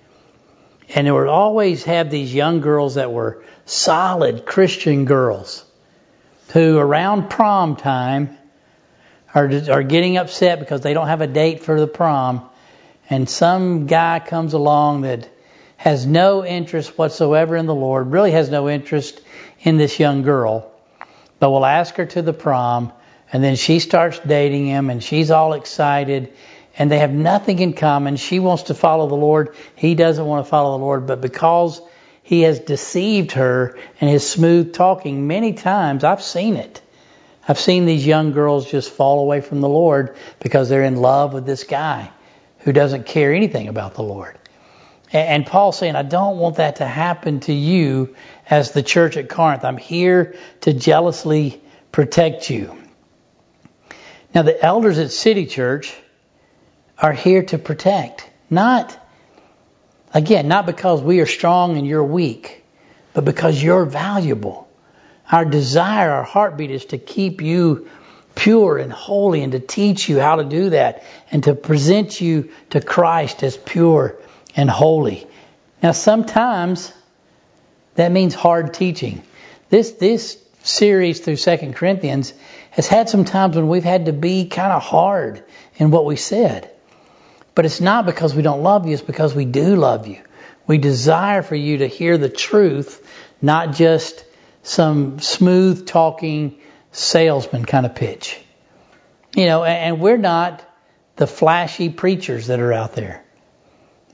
And 0.95 1.09
there 1.09 1.15
would 1.15 1.27
always 1.27 1.83
have 1.83 2.09
these 2.09 2.33
young 2.33 2.61
girls 2.61 2.95
that 2.95 3.11
were 3.11 3.43
solid 3.65 4.47
Christian 4.47 5.07
girls 5.07 5.65
who 6.53 6.79
around 6.79 7.29
prom 7.29 7.75
time 7.75 8.39
are, 9.35 9.51
are 9.73 9.83
getting 9.83 10.19
upset 10.19 10.61
because 10.61 10.83
they 10.83 10.95
don't 10.95 11.09
have 11.09 11.21
a 11.21 11.27
date 11.27 11.65
for 11.65 11.81
the 11.81 11.89
prom. 11.89 12.49
And 13.11 13.29
some 13.29 13.89
guy 13.89 14.21
comes 14.21 14.53
along 14.53 15.01
that 15.01 15.29
has 15.79 16.07
no 16.07 16.45
interest 16.45 16.97
whatsoever 16.97 17.57
in 17.57 17.67
the 17.67 17.75
Lord, 17.75 18.13
really 18.13 18.31
has 18.31 18.51
no 18.51 18.69
interest 18.69 19.21
in 19.61 19.77
this 19.77 19.99
young 19.99 20.23
girl, 20.23 20.71
but 21.39 21.51
will 21.51 21.67
ask 21.67 21.95
her 21.97 22.07
to 22.07 22.23
the 22.23 22.33
prom. 22.33 22.93
And 23.33 23.45
then 23.45 23.57
she 23.57 23.79
starts 23.79 24.19
dating 24.21 24.67
him 24.67 24.91
and 24.91 25.03
she's 25.03 25.31
all 25.31 25.53
excited 25.53 26.33
and 26.79 26.91
they 26.91 26.99
have 27.01 27.13
nothing 27.13 27.59
in 27.59 27.73
common. 27.73 28.17
She 28.17 28.39
wants 28.39 28.65
to 28.65 28.75
follow 28.75 29.09
the 29.09 29.17
Lord. 29.17 29.57
He 29.75 29.97
doesn't 29.97 30.25
want 30.25 30.47
to 30.47 30.49
follow 30.49 30.79
the 30.79 30.85
Lord. 30.85 31.09
But 31.09 31.21
because 31.21 31.81
he 32.23 32.43
has 32.43 32.61
deceived 32.61 33.33
her 33.33 33.77
and 34.01 34.09
his 34.09 34.29
smooth 34.29 34.73
talking 34.73 35.27
many 35.27 35.55
times, 35.55 36.05
I've 36.05 36.23
seen 36.23 36.57
it. 36.57 36.81
I've 37.49 37.59
seen 37.59 37.85
these 37.85 38.07
young 38.07 38.33
girls 38.33 38.71
just 38.71 38.91
fall 38.91 39.21
away 39.21 39.41
from 39.41 39.61
the 39.61 39.69
Lord 39.69 40.17
because 40.39 40.69
they're 40.69 40.85
in 40.85 40.97
love 40.97 41.33
with 41.33 41.47
this 41.47 41.65
guy 41.65 42.11
who 42.61 42.73
doesn't 42.73 43.07
care 43.07 43.33
anything 43.33 43.69
about 43.69 43.95
the 43.95 44.03
Lord. 44.03 44.39
And 45.13 45.47
Paul 45.47 45.73
saying, 45.73 45.97
I 45.97 46.03
don't 46.03 46.39
want 46.39 46.57
that 46.57 46.77
to 46.77 46.87
happen 46.87 47.41
to 47.41 47.53
you 47.53 48.15
as 48.49 48.73
the 48.73 48.83
church 48.83 49.17
at 49.17 49.29
Corinth. 49.29 49.65
I'm 49.65 49.79
here 49.79 50.37
to 50.63 50.73
jealously 50.75 51.63
protect 51.93 52.51
you. 52.51 52.77
Now, 54.35 54.43
the 54.43 54.63
elders 54.63 54.99
at 54.99 55.11
City 55.11 55.47
Church, 55.47 55.97
are 56.99 57.13
here 57.13 57.43
to 57.45 57.59
protect. 57.59 58.29
Not, 58.51 58.99
again, 60.13 60.49
not 60.49 60.67
because 60.67 61.01
we 61.01 61.21
are 61.21 61.27
strong 61.27 61.79
and 61.79 61.87
you're 61.87 62.05
weak, 62.05 62.65
but 63.15 63.25
because 63.25 63.63
you're 63.63 63.85
valuable. 63.85 64.69
Our 65.31 65.45
desire, 65.45 66.11
our 66.11 66.25
heartbeat 66.25 66.71
is 66.71 66.87
to 66.87 66.99
keep 66.99 67.41
you 67.41 67.89
pure 68.35 68.79
and 68.79 68.93
holy 68.93 69.43
and 69.43 69.53
to 69.53 69.61
teach 69.61 70.09
you 70.09 70.19
how 70.19 70.37
to 70.37 70.45
do 70.45 70.71
that 70.71 71.05
and 71.31 71.43
to 71.45 71.55
present 71.55 72.21
you 72.21 72.51
to 72.71 72.81
Christ 72.81 73.43
as 73.43 73.57
pure 73.57 74.18
and 74.57 74.69
holy. 74.71 75.27
Now, 75.83 75.93
sometimes 75.93 76.93
that 77.95 78.13
means 78.13 78.35
hard 78.35 78.75
teaching. 78.75 79.23
This, 79.71 79.93
this 79.93 80.39
series 80.63 81.21
through 81.21 81.37
Second 81.37 81.75
Corinthians 81.75 82.33
has 82.71 82.87
had 82.87 83.09
some 83.09 83.25
times 83.25 83.57
when 83.57 83.69
we've 83.69 83.85
had 83.85 84.07
to 84.07 84.13
be 84.13 84.47
kind 84.47 84.73
of 84.73 84.83
hard 84.83 85.45
in 85.77 85.91
what 85.91 86.05
we 86.05 86.17
said. 86.17 86.71
But 87.55 87.67
it's 87.67 87.81
not 87.81 88.07
because 88.07 88.35
we 88.35 88.43
don't 88.43 88.63
love 88.63 88.87
you, 88.87 88.93
it's 88.93 89.03
because 89.03 89.35
we 89.35 89.45
do 89.45 89.77
love 89.77 90.07
you. 90.07 90.21
We 90.67 90.79
desire 90.79 91.43
for 91.43 91.57
you 91.57 91.79
to 91.79 91.87
hear 91.87 92.19
the 92.19 92.29
truth, 92.29 93.05
not 93.43 93.75
just 93.75 94.25
some 94.63 95.19
smooth 95.19 95.87
talking 95.87 96.59
salesman 96.93 97.65
kind 97.65 97.87
of 97.87 97.95
pitch. 97.95 98.39
You 99.35 99.47
know, 99.47 99.65
and 99.65 100.01
we're 100.01 100.19
not 100.19 100.65
the 101.17 101.27
flashy 101.27 101.89
preachers 101.89 102.47
that 102.49 102.61
are 102.61 102.73
out 102.73 102.95
there. 102.95 103.25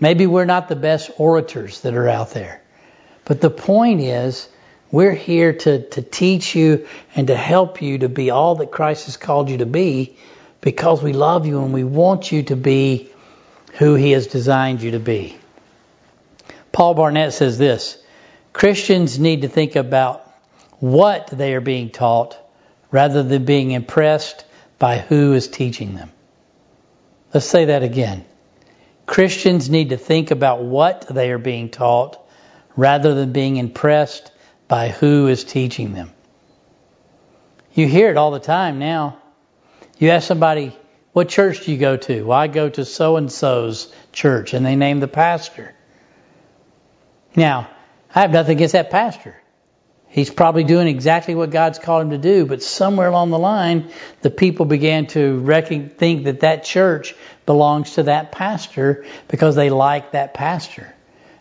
Maybe 0.00 0.26
we're 0.26 0.44
not 0.44 0.68
the 0.68 0.76
best 0.76 1.10
orators 1.18 1.80
that 1.82 1.94
are 1.94 2.08
out 2.08 2.30
there. 2.30 2.60
But 3.24 3.40
the 3.40 3.50
point 3.50 4.00
is, 4.00 4.48
we're 4.90 5.14
here 5.14 5.52
to, 5.52 5.88
to 5.90 6.02
teach 6.02 6.54
you 6.54 6.86
and 7.14 7.28
to 7.28 7.36
help 7.36 7.82
you 7.82 7.98
to 7.98 8.08
be 8.08 8.30
all 8.30 8.56
that 8.56 8.70
Christ 8.70 9.06
has 9.06 9.16
called 9.16 9.50
you 9.50 9.58
to 9.58 9.66
be 9.66 10.16
because 10.60 11.02
we 11.02 11.12
love 11.12 11.46
you 11.46 11.62
and 11.62 11.72
we 11.72 11.84
want 11.84 12.30
you 12.30 12.42
to 12.44 12.56
be 12.56 13.10
who 13.74 13.94
He 13.94 14.12
has 14.12 14.26
designed 14.26 14.82
you 14.82 14.92
to 14.92 15.00
be. 15.00 15.36
Paul 16.72 16.94
Barnett 16.94 17.32
says 17.32 17.58
this 17.58 17.98
Christians 18.52 19.18
need 19.18 19.42
to 19.42 19.48
think 19.48 19.76
about 19.76 20.30
what 20.80 21.28
they 21.28 21.54
are 21.54 21.60
being 21.60 21.90
taught 21.90 22.36
rather 22.90 23.22
than 23.22 23.44
being 23.44 23.72
impressed 23.72 24.44
by 24.78 24.98
who 24.98 25.32
is 25.32 25.48
teaching 25.48 25.94
them. 25.94 26.10
Let's 27.32 27.46
say 27.46 27.66
that 27.66 27.82
again. 27.82 28.24
Christians 29.06 29.68
need 29.68 29.90
to 29.90 29.96
think 29.96 30.30
about 30.30 30.62
what 30.62 31.06
they 31.08 31.30
are 31.30 31.38
being 31.38 31.68
taught 31.68 32.18
rather 32.76 33.14
than 33.14 33.32
being 33.32 33.56
impressed 33.56 34.32
by 34.66 34.88
who 34.88 35.28
is 35.28 35.44
teaching 35.44 35.92
them. 35.92 36.10
You 37.74 37.86
hear 37.86 38.10
it 38.10 38.16
all 38.16 38.30
the 38.30 38.40
time 38.40 38.78
now. 38.78 39.18
You 39.98 40.10
ask 40.10 40.26
somebody, 40.26 40.76
what 41.12 41.28
church 41.28 41.64
do 41.64 41.72
you 41.72 41.78
go 41.78 41.96
to? 41.96 42.22
Well, 42.22 42.38
I 42.38 42.46
go 42.46 42.68
to 42.68 42.84
so 42.84 43.16
and 43.16 43.30
so's 43.30 43.92
church, 44.12 44.54
and 44.54 44.64
they 44.64 44.74
name 44.74 45.00
the 45.00 45.08
pastor. 45.08 45.74
Now, 47.36 47.68
I 48.14 48.22
have 48.22 48.32
nothing 48.32 48.56
against 48.56 48.72
that 48.72 48.90
pastor. 48.90 49.36
He's 50.14 50.30
probably 50.30 50.62
doing 50.62 50.86
exactly 50.86 51.34
what 51.34 51.50
God's 51.50 51.80
called 51.80 52.02
him 52.02 52.10
to 52.10 52.18
do, 52.18 52.46
but 52.46 52.62
somewhere 52.62 53.08
along 53.08 53.30
the 53.30 53.38
line, 53.38 53.90
the 54.22 54.30
people 54.30 54.64
began 54.64 55.08
to 55.08 55.40
reckon, 55.40 55.88
think 55.88 56.26
that 56.26 56.38
that 56.38 56.62
church 56.62 57.16
belongs 57.46 57.94
to 57.94 58.04
that 58.04 58.30
pastor 58.30 59.06
because 59.26 59.56
they 59.56 59.70
like 59.70 60.12
that 60.12 60.32
pastor. 60.32 60.94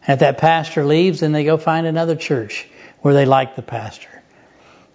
And 0.07 0.15
if 0.15 0.21
that 0.21 0.39
pastor 0.39 0.85
leaves, 0.85 1.19
then 1.19 1.33
they 1.33 1.43
go 1.43 1.57
find 1.57 1.85
another 1.85 2.15
church 2.15 2.67
where 3.01 3.13
they 3.13 3.25
like 3.25 3.55
the 3.55 3.61
pastor. 3.61 4.09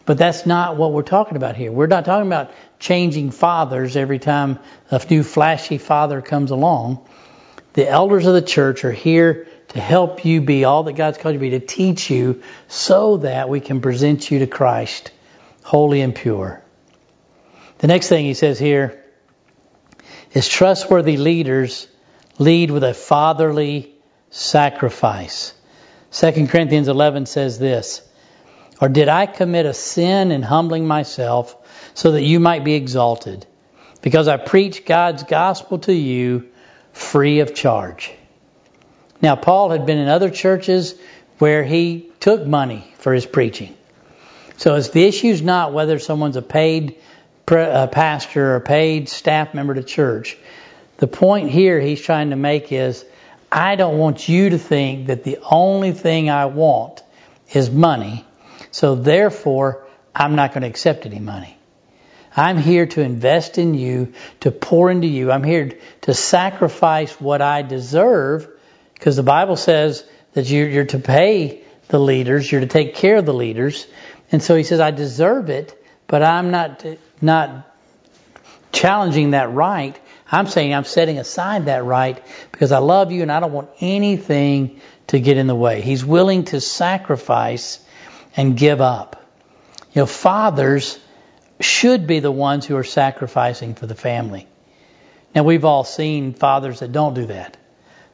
But 0.07 0.19
that's 0.19 0.45
not 0.45 0.77
what 0.77 0.93
we're 0.93 1.03
talking 1.03 1.37
about 1.37 1.55
here. 1.55 1.71
We're 1.71 1.87
not 1.87 2.05
talking 2.05 2.27
about 2.27 2.51
changing 2.81 3.31
fathers 3.31 3.97
every 3.97 4.19
time 4.19 4.59
a 4.91 5.01
new 5.09 5.23
flashy 5.23 5.79
father 5.79 6.21
comes 6.21 6.51
along. 6.51 7.07
The 7.75 7.89
elders 7.89 8.27
of 8.27 8.35
the 8.35 8.43
church 8.43 8.85
are 8.85 8.91
here 8.91 9.47
to 9.69 9.81
help 9.81 10.25
you 10.25 10.41
be 10.41 10.65
all 10.65 10.85
that 10.85 10.95
God's 10.95 11.19
called 11.19 11.35
you 11.35 11.39
to 11.39 11.43
be, 11.43 11.59
to 11.59 11.65
teach 11.65 12.11
you 12.11 12.43
so 12.69 13.19
that 13.19 13.49
we 13.49 13.61
can 13.61 13.81
present 13.81 14.31
you 14.31 14.41
to 14.41 14.47
Christ 14.47 15.11
holy 15.63 16.01
and 16.01 16.15
pure. 16.15 16.63
The 17.79 17.87
next 17.87 18.09
thing 18.09 18.25
he 18.25 18.35
says 18.35 18.59
here 18.59 19.05
is 20.33 20.49
trustworthy 20.49 21.17
leaders 21.17 21.87
lead 22.39 22.71
with 22.71 22.85
a 22.85 22.95
fatherly 22.95 23.95
sacrifice. 24.31 25.53
2 26.13 26.47
Corinthians 26.47 26.89
11 26.89 27.27
says 27.27 27.59
this 27.59 28.03
Or 28.81 28.89
did 28.89 29.09
I 29.09 29.27
commit 29.27 29.67
a 29.67 29.75
sin 29.75 30.33
in 30.33 30.43
humbling 30.43 30.87
myself 30.87 31.55
so 31.95 32.13
that 32.13 32.23
you 32.23 32.41
might 32.41 32.65
be 32.65 32.75
exalted, 32.75 33.47
because 34.01 34.29
I 34.29 34.39
preach 34.39 34.87
God's 34.87 35.25
gospel 35.25 35.79
to 35.81 35.93
you 35.93 36.49
free 36.93 37.41
of 37.41 37.55
charge. 37.55 38.13
Now, 39.21 39.37
Paul 39.37 39.71
had 39.71 39.87
been 39.87 39.99
in 39.99 40.09
other 40.09 40.31
churches 40.31 40.95
where 41.39 41.65
he 41.65 42.11
took 42.21 42.47
money 42.47 42.93
for 42.99 43.13
his 43.13 43.27
preaching. 43.27 43.77
So 44.57 44.75
it's 44.75 44.91
the 44.91 45.05
issue 45.05 45.29
is 45.29 45.43
not 45.43 45.73
whether 45.73 45.99
someone's 45.99 46.37
a 46.37 46.43
paid 46.43 46.97
uh, 47.49 47.87
pastor 47.87 48.53
or 48.53 48.57
a 48.57 48.61
paid 48.61 49.09
staff 49.09 49.55
member 49.55 49.75
to 49.75 49.83
church. 49.83 50.37
The 50.99 51.07
point 51.07 51.51
here 51.51 51.81
he's 51.81 52.01
trying 52.01 52.31
to 52.31 52.37
make 52.37 52.73
is 52.73 53.05
I 53.51 53.77
don't 53.77 53.99
want 53.99 54.29
you 54.29 54.51
to 54.51 54.59
think 54.59 55.07
that 55.07 55.25
the 55.25 55.39
only 55.49 55.93
thing 55.93 56.29
I 56.29 56.47
want 56.47 57.03
is 57.53 57.71
money. 57.71 58.27
So 58.73 58.95
therefore, 58.97 59.87
I'm 60.15 60.35
not 60.35 60.53
going 60.53 60.63
to 60.63 60.69
accept 60.69 61.07
any 61.07 61.21
money. 61.21 61.57
I'm 62.37 62.59
here 62.59 62.87
to 62.87 63.01
invest 63.01 63.59
in 63.59 63.75
you, 63.75 64.13
to 64.41 64.51
pour 64.51 64.91
into 64.91 65.07
you. 65.07 65.33
I'm 65.33 65.45
here 65.45 65.79
to 66.03 66.15
sacrifice 66.15 67.21
what 67.21 67.41
I 67.41 67.63
deserve 67.63 68.49
because 68.99 69.17
the 69.17 69.23
Bible 69.23 69.57
says 69.57 70.05
that 70.33 70.51
you're, 70.51 70.85
to 70.85 70.99
pay 70.99 71.63
the 71.89 72.01
leaders, 72.01 72.51
you're 72.51 72.61
to 72.61 72.67
take 72.67 72.95
care 72.95 73.17
of 73.17 73.27
the 73.27 73.35
leaders. 73.35 73.87
And 74.33 74.43
so 74.43 74.57
he 74.57 74.65
says, 74.65 74.81
I 74.81 74.91
deserve 74.91 75.51
it, 75.51 75.81
but 76.07 76.23
I'm 76.23 76.51
not, 76.51 76.85
not 77.21 77.73
challenging 78.73 79.31
that 79.31 79.53
right. 79.53 79.99
I'm 80.31 80.47
saying 80.47 80.75
I'm 80.75 80.85
setting 80.85 81.19
aside 81.19 81.67
that 81.67 81.85
right 81.85 82.23
because 82.53 82.73
I 82.73 82.79
love 82.79 83.13
you 83.13 83.23
and 83.23 83.33
I 83.33 83.41
don't 83.41 83.53
want 83.53 83.71
anything 83.81 84.81
to 85.07 85.21
get 85.21 85.39
in 85.39 85.47
the 85.47 85.55
way. 85.55 85.81
He's 85.81 86.05
willing 86.05 86.45
to 86.47 86.61
sacrifice 86.61 87.81
and 88.37 88.57
give 88.57 88.81
up. 88.81 89.25
You 89.93 90.03
know, 90.03 90.07
fathers 90.07 90.99
should 91.61 92.07
be 92.07 92.21
the 92.21 92.31
ones 92.31 92.67
who 92.67 92.77
are 92.77 92.85
sacrificing 92.85 93.75
for 93.75 93.87
the 93.87 93.95
family. 93.95 94.47
Now, 95.35 95.45
we've 95.45 95.65
all 95.65 95.85
seen 95.85 96.35
fathers 96.35 96.81
that 96.81 96.93
don't 96.93 97.15
do 97.15 97.27
that. 97.27 97.57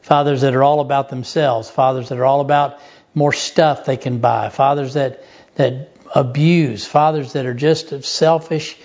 Fathers 0.04 0.42
that 0.42 0.54
are 0.54 0.62
all 0.62 0.80
about 0.80 1.08
themselves. 1.08 1.70
Fathers 1.70 2.11
that 2.11 2.18
are 2.18 2.26
all 2.26 2.42
about 2.42 2.78
more 3.14 3.32
stuff 3.32 3.87
they 3.87 3.96
can 3.96 4.18
buy. 4.18 4.50
Fathers 4.50 4.92
that, 4.92 5.25
that 5.54 5.96
abuse. 6.14 6.84
Fathers 6.84 7.32
that 7.32 7.46
are 7.46 7.54
just 7.54 8.04
selfish 8.04 8.76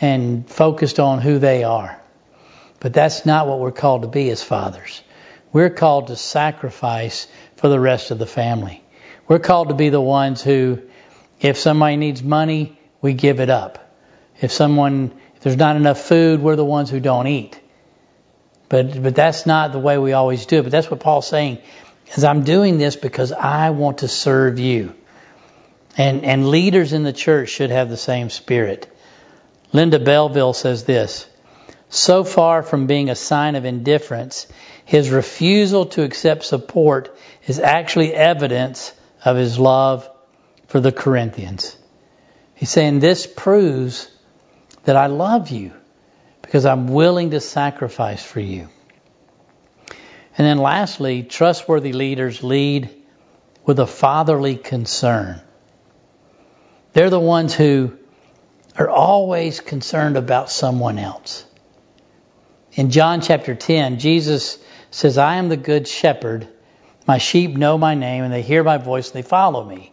and 0.00 0.48
focused 0.48 1.00
on 1.00 1.20
who 1.20 1.40
they 1.40 1.64
are. 1.64 2.00
But 2.78 2.92
that's 2.92 3.26
not 3.26 3.48
what 3.48 3.58
we're 3.58 3.72
called 3.72 4.02
to 4.02 4.08
be 4.08 4.30
as 4.30 4.40
fathers. 4.40 5.02
We're 5.52 5.68
called 5.68 6.06
to 6.06 6.16
sacrifice 6.16 7.26
for 7.56 7.68
the 7.68 7.80
rest 7.80 8.12
of 8.12 8.20
the 8.20 8.26
family. 8.26 8.80
We're 9.26 9.40
called 9.40 9.70
to 9.70 9.74
be 9.74 9.88
the 9.88 10.00
ones 10.00 10.42
who, 10.44 10.80
if 11.40 11.58
somebody 11.58 11.96
needs 11.96 12.22
money, 12.22 12.78
we 13.02 13.14
give 13.14 13.40
it 13.40 13.50
up. 13.50 13.96
If 14.40 14.52
someone, 14.52 15.10
if 15.34 15.42
there's 15.42 15.56
not 15.56 15.74
enough 15.74 16.00
food, 16.00 16.40
we're 16.40 16.54
the 16.54 16.64
ones 16.64 16.88
who 16.88 17.00
don't 17.00 17.26
eat. 17.26 17.60
But, 18.68 19.02
but 19.02 19.14
that's 19.14 19.46
not 19.46 19.72
the 19.72 19.78
way 19.78 19.98
we 19.98 20.12
always 20.12 20.46
do 20.46 20.58
it. 20.58 20.62
But 20.62 20.72
that's 20.72 20.90
what 20.90 21.00
Paul's 21.00 21.26
saying, 21.26 21.58
is 22.14 22.24
I'm 22.24 22.42
doing 22.44 22.78
this 22.78 22.96
because 22.96 23.32
I 23.32 23.70
want 23.70 23.98
to 23.98 24.08
serve 24.08 24.58
you. 24.58 24.94
And, 25.96 26.24
and 26.24 26.48
leaders 26.48 26.92
in 26.92 27.02
the 27.02 27.12
church 27.12 27.48
should 27.48 27.70
have 27.70 27.88
the 27.88 27.96
same 27.96 28.30
spirit. 28.30 28.94
Linda 29.72 29.98
Belleville 29.98 30.52
says 30.52 30.84
this, 30.84 31.26
so 31.90 32.22
far 32.22 32.62
from 32.62 32.86
being 32.86 33.08
a 33.08 33.14
sign 33.14 33.56
of 33.56 33.64
indifference, 33.64 34.46
his 34.84 35.10
refusal 35.10 35.86
to 35.86 36.02
accept 36.02 36.44
support 36.44 37.16
is 37.46 37.58
actually 37.58 38.14
evidence 38.14 38.92
of 39.24 39.36
his 39.36 39.58
love 39.58 40.08
for 40.66 40.80
the 40.80 40.92
Corinthians. 40.92 41.76
He's 42.54 42.70
saying 42.70 43.00
this 43.00 43.26
proves 43.26 44.10
that 44.84 44.96
I 44.96 45.06
love 45.06 45.50
you 45.50 45.72
because 46.42 46.66
I'm 46.66 46.88
willing 46.88 47.30
to 47.30 47.40
sacrifice 47.40 48.24
for 48.24 48.40
you. 48.40 48.68
And 50.36 50.46
then 50.46 50.58
lastly, 50.58 51.24
trustworthy 51.24 51.92
leaders 51.92 52.42
lead 52.42 52.90
with 53.64 53.80
a 53.80 53.86
fatherly 53.86 54.56
concern. 54.56 55.40
They're 56.92 57.10
the 57.10 57.20
ones 57.20 57.54
who 57.54 57.98
are 58.78 58.88
always 58.88 59.60
concerned 59.60 60.16
about 60.16 60.50
someone 60.50 60.98
else. 60.98 61.44
In 62.72 62.90
John 62.90 63.20
chapter 63.20 63.54
10, 63.54 63.98
Jesus 63.98 64.58
says, 64.90 65.18
I 65.18 65.36
am 65.36 65.48
the 65.48 65.56
good 65.56 65.88
shepherd. 65.88 66.46
My 67.06 67.18
sheep 67.18 67.56
know 67.56 67.76
my 67.76 67.94
name 67.94 68.22
and 68.22 68.32
they 68.32 68.42
hear 68.42 68.62
my 68.62 68.78
voice 68.78 69.10
and 69.10 69.22
they 69.22 69.28
follow 69.28 69.64
me. 69.64 69.92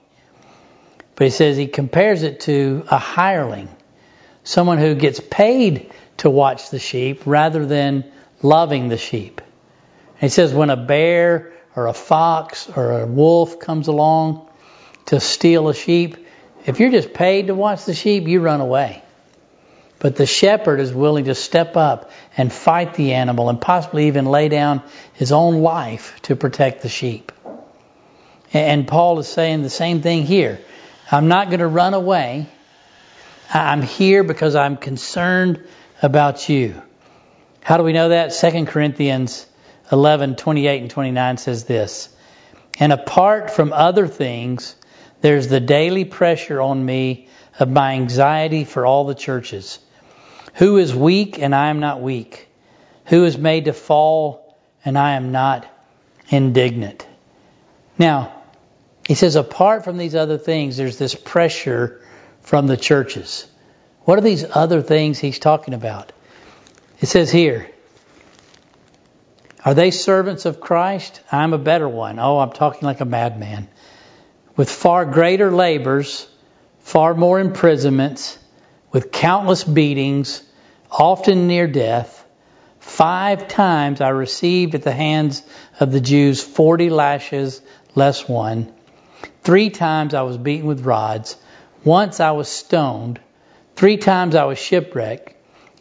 But 1.15 1.25
he 1.25 1.31
says 1.31 1.57
he 1.57 1.67
compares 1.67 2.23
it 2.23 2.41
to 2.41 2.85
a 2.91 2.97
hireling, 2.97 3.69
someone 4.43 4.77
who 4.77 4.95
gets 4.95 5.19
paid 5.19 5.91
to 6.17 6.29
watch 6.29 6.69
the 6.69 6.79
sheep 6.79 7.23
rather 7.25 7.65
than 7.65 8.05
loving 8.41 8.89
the 8.89 8.97
sheep. 8.97 9.41
He 10.19 10.29
says 10.29 10.53
when 10.53 10.69
a 10.69 10.77
bear 10.77 11.53
or 11.75 11.87
a 11.87 11.93
fox 11.93 12.69
or 12.69 13.01
a 13.01 13.05
wolf 13.05 13.59
comes 13.59 13.87
along 13.87 14.49
to 15.07 15.19
steal 15.19 15.69
a 15.69 15.73
sheep, 15.73 16.25
if 16.65 16.79
you're 16.79 16.91
just 16.91 17.13
paid 17.13 17.47
to 17.47 17.55
watch 17.55 17.85
the 17.85 17.93
sheep, 17.93 18.27
you 18.27 18.41
run 18.41 18.61
away. 18.61 19.03
But 19.99 20.15
the 20.15 20.25
shepherd 20.25 20.79
is 20.79 20.93
willing 20.93 21.25
to 21.25 21.35
step 21.35 21.77
up 21.77 22.11
and 22.37 22.51
fight 22.51 22.95
the 22.95 23.13
animal 23.13 23.49
and 23.49 23.59
possibly 23.59 24.07
even 24.07 24.25
lay 24.25 24.49
down 24.49 24.83
his 25.13 25.31
own 25.31 25.61
life 25.61 26.19
to 26.23 26.35
protect 26.35 26.81
the 26.81 26.89
sheep. 26.89 27.31
And 28.53 28.87
Paul 28.87 29.19
is 29.19 29.27
saying 29.27 29.63
the 29.63 29.69
same 29.69 30.01
thing 30.01 30.23
here. 30.23 30.59
I'm 31.11 31.27
not 31.27 31.49
going 31.49 31.59
to 31.59 31.67
run 31.67 31.93
away. 31.93 32.47
I'm 33.53 33.81
here 33.81 34.23
because 34.23 34.55
I'm 34.55 34.77
concerned 34.77 35.65
about 36.05 36.49
you. 36.49 36.79
How 37.61 37.77
do 37.77 37.83
we 37.83 37.91
know 37.91 38.09
that? 38.09 38.29
2 38.29 38.65
Corinthians 38.65 39.47
11, 39.91 40.35
28 40.35 40.81
and 40.83 40.91
29 40.91 41.37
says 41.37 41.63
this. 41.63 42.09
And 42.79 42.93
apart 42.93 43.49
from 43.49 43.73
other 43.73 44.07
things, 44.07 44.75
there's 45.21 45.47
the 45.47 45.59
daily 45.59 46.05
pressure 46.05 46.61
on 46.61 46.85
me 46.85 47.27
of 47.57 47.69
my 47.69 47.93
anxiety 47.93 48.65
for 48.65 48.85
all 48.85 49.05
the 49.05 49.15
churches. 49.15 49.79
Who 50.55 50.77
is 50.77 50.93
weak 50.93 51.39
and 51.39 51.55
I 51.55 51.69
am 51.69 51.79
not 51.79 52.01
weak? 52.01 52.47
Who 53.05 53.25
is 53.25 53.35
made 53.35 53.65
to 53.65 53.73
fall 53.73 54.55
and 54.83 54.99
I 54.99 55.13
am 55.13 55.31
not 55.31 55.65
indignant? 56.29 57.07
Now, 57.97 58.43
he 59.07 59.15
says, 59.15 59.35
apart 59.35 59.83
from 59.83 59.97
these 59.97 60.13
other 60.13 60.37
things, 60.37 60.77
there's 60.77 60.99
this 60.99 61.15
pressure 61.15 62.01
from 62.41 62.67
the 62.67 62.77
churches. 62.77 63.47
What 64.05 64.19
are 64.19 64.21
these 64.21 64.45
other 64.49 64.81
things 64.81 65.19
he's 65.19 65.39
talking 65.39 65.73
about? 65.73 66.11
It 67.01 67.07
says 67.07 67.31
here, 67.31 67.69
are 69.65 69.73
they 69.73 69.89
servants 69.89 70.45
of 70.45 70.61
Christ? 70.61 71.21
I'm 71.31 71.53
a 71.53 71.57
better 71.57 71.89
one. 71.89 72.19
Oh, 72.19 72.37
I'm 72.37 72.51
talking 72.51 72.85
like 72.85 73.01
a 73.01 73.05
madman. 73.05 73.67
With 74.55 74.69
far 74.69 75.05
greater 75.05 75.51
labors, 75.51 76.27
far 76.81 77.15
more 77.15 77.39
imprisonments, 77.39 78.37
with 78.91 79.11
countless 79.11 79.63
beatings, 79.63 80.43
often 80.91 81.47
near 81.47 81.67
death. 81.67 82.23
Five 82.79 83.47
times 83.47 84.01
I 84.01 84.09
received 84.09 84.75
at 84.75 84.83
the 84.83 84.91
hands 84.91 85.41
of 85.79 85.91
the 85.91 85.99
Jews 85.99 86.43
40 86.43 86.91
lashes 86.91 87.59
less 87.95 88.29
one. 88.29 88.71
Three 89.41 89.71
times 89.71 90.13
I 90.13 90.21
was 90.21 90.37
beaten 90.37 90.67
with 90.67 90.85
rods. 90.85 91.35
Once 91.83 92.19
I 92.19 92.31
was 92.31 92.47
stoned. 92.47 93.19
Three 93.75 93.97
times 93.97 94.35
I 94.35 94.45
was 94.45 94.57
shipwrecked. 94.57 95.33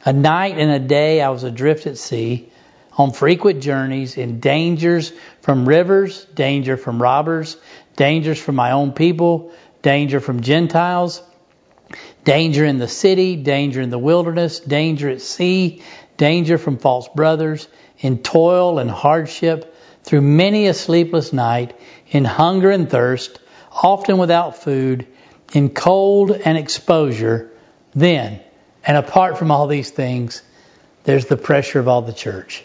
A 0.05 0.13
night 0.13 0.59
and 0.59 0.71
a 0.71 0.81
day 0.81 1.23
I 1.23 1.29
was 1.31 1.45
adrift 1.45 1.87
at 1.87 1.97
sea, 1.97 2.51
on 2.99 3.13
frequent 3.13 3.63
journeys, 3.63 4.17
in 4.17 4.41
dangers 4.41 5.13
from 5.43 5.67
rivers, 5.67 6.25
danger 6.27 6.77
from 6.77 7.01
robbers, 7.01 7.57
dangers 7.97 8.41
from 8.41 8.57
my 8.57 8.73
own 8.73 8.93
people, 8.93 9.53
danger 9.83 10.19
from 10.19 10.41
Gentiles, 10.41 11.23
danger 12.25 12.65
in 12.65 12.79
the 12.79 12.89
city, 12.89 13.37
danger 13.37 13.81
in 13.81 13.91
the 13.91 13.99
wilderness, 13.99 14.59
danger 14.61 15.09
at 15.09 15.21
sea, 15.21 15.83
danger 16.17 16.59
from 16.59 16.79
false 16.79 17.09
brothers, 17.09 17.69
in 17.99 18.19
toil 18.19 18.81
and 18.81 18.91
hardship, 18.91 19.75
through 20.03 20.21
many 20.21 20.67
a 20.67 20.75
sleepless 20.75 21.33
night, 21.33 21.79
in 22.09 22.25
hunger 22.25 22.71
and 22.71 22.91
thirst, 22.91 23.39
often 23.71 24.19
without 24.19 24.63
food, 24.63 25.07
in 25.53 25.71
cold 25.71 26.33
and 26.33 26.59
exposure, 26.59 27.53
then, 27.95 28.41
and 28.85 28.97
apart 28.97 29.39
from 29.39 29.51
all 29.51 29.67
these 29.67 29.91
things, 29.91 30.43
there's 31.05 31.27
the 31.27 31.37
pressure 31.37 31.79
of 31.79 31.89
all 31.89 32.03
the 32.03 32.13
church. 32.13 32.65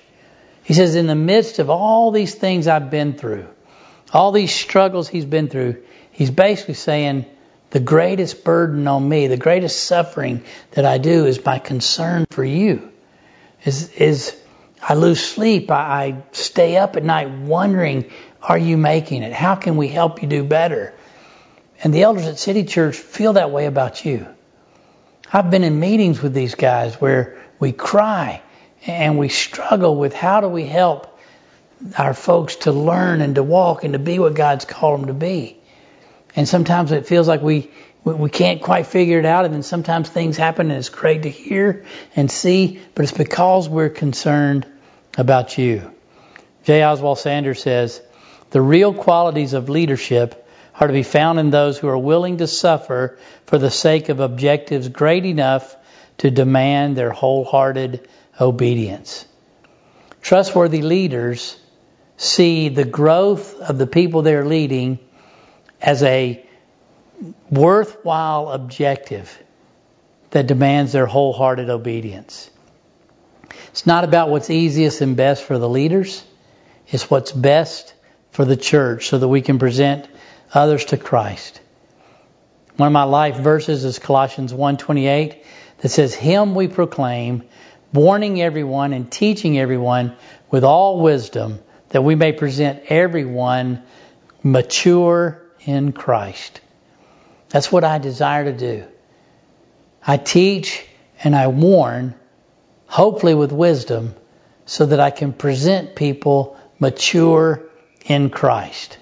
He 0.63 0.73
says, 0.73 0.95
in 0.95 1.07
the 1.07 1.15
midst 1.15 1.59
of 1.59 1.69
all 1.69 2.11
these 2.11 2.35
things 2.35 2.67
I've 2.67 2.89
been 2.89 3.13
through, 3.13 3.47
all 4.13 4.31
these 4.31 4.53
struggles 4.53 5.07
he's 5.07 5.25
been 5.25 5.47
through, 5.47 5.83
he's 6.11 6.31
basically 6.31 6.73
saying, 6.75 7.25
the 7.71 7.79
greatest 7.79 8.43
burden 8.43 8.87
on 8.87 9.07
me, 9.07 9.27
the 9.27 9.37
greatest 9.37 9.83
suffering 9.83 10.43
that 10.71 10.85
I 10.85 10.97
do 10.97 11.25
is 11.25 11.43
my 11.43 11.59
concern 11.59 12.25
for 12.31 12.43
you. 12.43 12.91
Is, 13.63 13.91
is 13.93 14.35
I 14.81 14.95
lose 14.95 15.23
sleep. 15.23 15.69
I, 15.69 15.75
I 15.75 16.23
stay 16.31 16.77
up 16.77 16.95
at 16.95 17.03
night 17.03 17.29
wondering, 17.29 18.11
are 18.41 18.57
you 18.57 18.77
making 18.77 19.23
it? 19.23 19.33
How 19.33 19.55
can 19.55 19.77
we 19.77 19.87
help 19.87 20.21
you 20.21 20.27
do 20.27 20.43
better? 20.43 20.93
And 21.83 21.93
the 21.93 22.03
elders 22.03 22.25
at 22.25 22.39
City 22.39 22.63
Church 22.63 22.95
feel 22.95 23.33
that 23.33 23.51
way 23.51 23.65
about 23.65 24.03
you. 24.03 24.27
I've 25.31 25.51
been 25.51 25.63
in 25.63 25.79
meetings 25.79 26.21
with 26.21 26.33
these 26.33 26.55
guys 26.55 26.99
where 26.99 27.37
we 27.59 27.71
cry 27.71 28.41
and 28.87 29.19
we 29.19 29.29
struggle 29.29 29.95
with 29.95 30.13
how 30.13 30.41
do 30.41 30.47
we 30.47 30.65
help 30.65 31.19
our 31.97 32.15
folks 32.15 32.55
to 32.57 32.71
learn 32.71 33.21
and 33.21 33.35
to 33.35 33.43
walk 33.43 33.83
and 33.83 33.93
to 33.93 33.99
be 33.99 34.17
what 34.17 34.33
God's 34.33 34.65
called 34.65 35.01
them 35.01 35.07
to 35.07 35.13
be. 35.13 35.57
And 36.35 36.47
sometimes 36.47 36.91
it 36.91 37.05
feels 37.05 37.27
like 37.27 37.43
we, 37.43 37.69
we 38.03 38.29
can't 38.31 38.61
quite 38.61 38.87
figure 38.87 39.19
it 39.19 39.25
out. 39.25 39.45
And 39.45 39.53
then 39.53 39.61
sometimes 39.61 40.09
things 40.09 40.35
happen 40.35 40.71
and 40.71 40.79
it's 40.79 40.89
great 40.89 41.23
to 41.23 41.29
hear 41.29 41.85
and 42.15 42.31
see, 42.31 42.81
but 42.95 43.03
it's 43.03 43.11
because 43.11 43.69
we're 43.69 43.89
concerned 43.89 44.65
about 45.15 45.59
you. 45.59 45.93
J. 46.63 46.83
Oswald 46.83 47.19
Sanders 47.19 47.61
says, 47.61 48.01
the 48.49 48.61
real 48.61 48.95
qualities 48.95 49.53
of 49.53 49.69
leadership 49.69 50.47
are 50.79 50.87
to 50.87 50.93
be 50.93 51.03
found 51.03 51.39
in 51.39 51.49
those 51.49 51.77
who 51.77 51.87
are 51.89 51.97
willing 51.97 52.37
to 52.37 52.47
suffer 52.47 53.17
for 53.45 53.57
the 53.57 53.69
sake 53.69 54.09
of 54.09 54.19
objectives 54.19 54.87
great 54.87 55.25
enough 55.25 55.75
to 56.19 56.31
demand 56.31 56.95
their 56.95 57.11
wholehearted 57.11 58.07
obedience. 58.39 59.25
Trustworthy 60.21 60.81
leaders 60.81 61.57
see 62.17 62.69
the 62.69 62.85
growth 62.85 63.55
of 63.59 63.77
the 63.77 63.87
people 63.87 64.21
they're 64.21 64.45
leading 64.45 64.99
as 65.81 66.01
a 66.03 66.45
worthwhile 67.49 68.49
objective 68.49 69.37
that 70.31 70.47
demands 70.47 70.91
their 70.93 71.05
wholehearted 71.05 71.69
obedience. 71.69 72.49
It's 73.71 73.85
not 73.85 74.03
about 74.03 74.29
what's 74.29 74.49
easiest 74.49 75.01
and 75.01 75.17
best 75.17 75.43
for 75.43 75.57
the 75.57 75.69
leaders. 75.69 76.23
It's 76.87 77.09
what's 77.09 77.31
best 77.31 77.93
for 78.31 78.45
the 78.45 78.57
church 78.57 79.07
so 79.07 79.17
that 79.17 79.27
we 79.27 79.41
can 79.41 79.59
present 79.59 80.07
others 80.53 80.85
to 80.85 80.97
Christ. 80.97 81.61
One 82.77 82.87
of 82.87 82.93
my 82.93 83.03
life 83.03 83.37
verses 83.37 83.83
is 83.85 83.99
Colossians 83.99 84.53
1:28 84.53 85.43
that 85.79 85.89
says, 85.89 86.13
"Him 86.13 86.55
we 86.55 86.67
proclaim, 86.67 87.43
warning 87.93 88.41
everyone 88.41 88.93
and 88.93 89.11
teaching 89.11 89.57
everyone 89.57 90.15
with 90.51 90.63
all 90.63 90.99
wisdom, 90.99 91.59
that 91.89 92.03
we 92.03 92.15
may 92.15 92.31
present 92.31 92.83
everyone 92.89 93.81
mature 94.43 95.41
in 95.65 95.91
Christ. 95.91 96.61
That's 97.49 97.71
what 97.71 97.83
I 97.83 97.97
desire 97.97 98.45
to 98.45 98.53
do. 98.53 98.85
I 100.05 100.17
teach 100.17 100.85
and 101.23 101.35
I 101.35 101.47
warn, 101.47 102.15
hopefully 102.87 103.35
with 103.35 103.51
wisdom, 103.51 104.15
so 104.65 104.85
that 104.85 104.99
I 104.99 105.09
can 105.09 105.33
present 105.33 105.95
people 105.95 106.57
mature 106.79 107.63
in 108.05 108.29
Christ. 108.29 108.97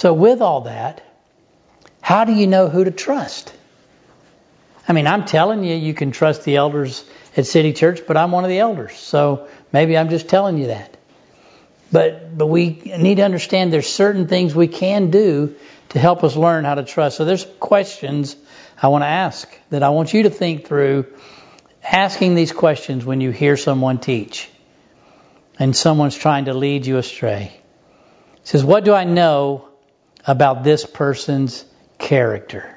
So, 0.00 0.14
with 0.14 0.40
all 0.40 0.62
that, 0.62 1.02
how 2.00 2.24
do 2.24 2.32
you 2.32 2.46
know 2.46 2.70
who 2.70 2.84
to 2.84 2.90
trust? 2.90 3.52
I 4.88 4.94
mean, 4.94 5.06
I'm 5.06 5.26
telling 5.26 5.62
you, 5.62 5.76
you 5.76 5.92
can 5.92 6.10
trust 6.10 6.42
the 6.44 6.56
elders 6.56 7.04
at 7.36 7.44
City 7.44 7.74
Church, 7.74 8.00
but 8.06 8.16
I'm 8.16 8.32
one 8.32 8.44
of 8.44 8.48
the 8.48 8.60
elders. 8.60 8.96
So 8.96 9.46
maybe 9.74 9.98
I'm 9.98 10.08
just 10.08 10.26
telling 10.26 10.56
you 10.56 10.68
that. 10.68 10.96
But 11.92 12.34
but 12.38 12.46
we 12.46 12.70
need 12.70 13.16
to 13.16 13.24
understand 13.24 13.74
there's 13.74 13.92
certain 13.92 14.26
things 14.26 14.54
we 14.54 14.68
can 14.68 15.10
do 15.10 15.54
to 15.90 15.98
help 15.98 16.24
us 16.24 16.34
learn 16.34 16.64
how 16.64 16.76
to 16.76 16.82
trust. 16.82 17.18
So 17.18 17.26
there's 17.26 17.44
questions 17.60 18.36
I 18.80 18.88
want 18.88 19.02
to 19.02 19.08
ask 19.08 19.54
that 19.68 19.82
I 19.82 19.90
want 19.90 20.14
you 20.14 20.22
to 20.22 20.30
think 20.30 20.66
through 20.66 21.08
asking 21.84 22.36
these 22.36 22.52
questions 22.52 23.04
when 23.04 23.20
you 23.20 23.32
hear 23.32 23.58
someone 23.58 23.98
teach 23.98 24.48
and 25.58 25.76
someone's 25.76 26.16
trying 26.16 26.46
to 26.46 26.54
lead 26.54 26.86
you 26.86 26.96
astray. 26.96 27.52
It 28.36 28.48
says, 28.48 28.64
What 28.64 28.86
do 28.86 28.94
I 28.94 29.04
know 29.04 29.66
about 30.26 30.64
this 30.64 30.84
person's 30.86 31.64
character? 31.98 32.76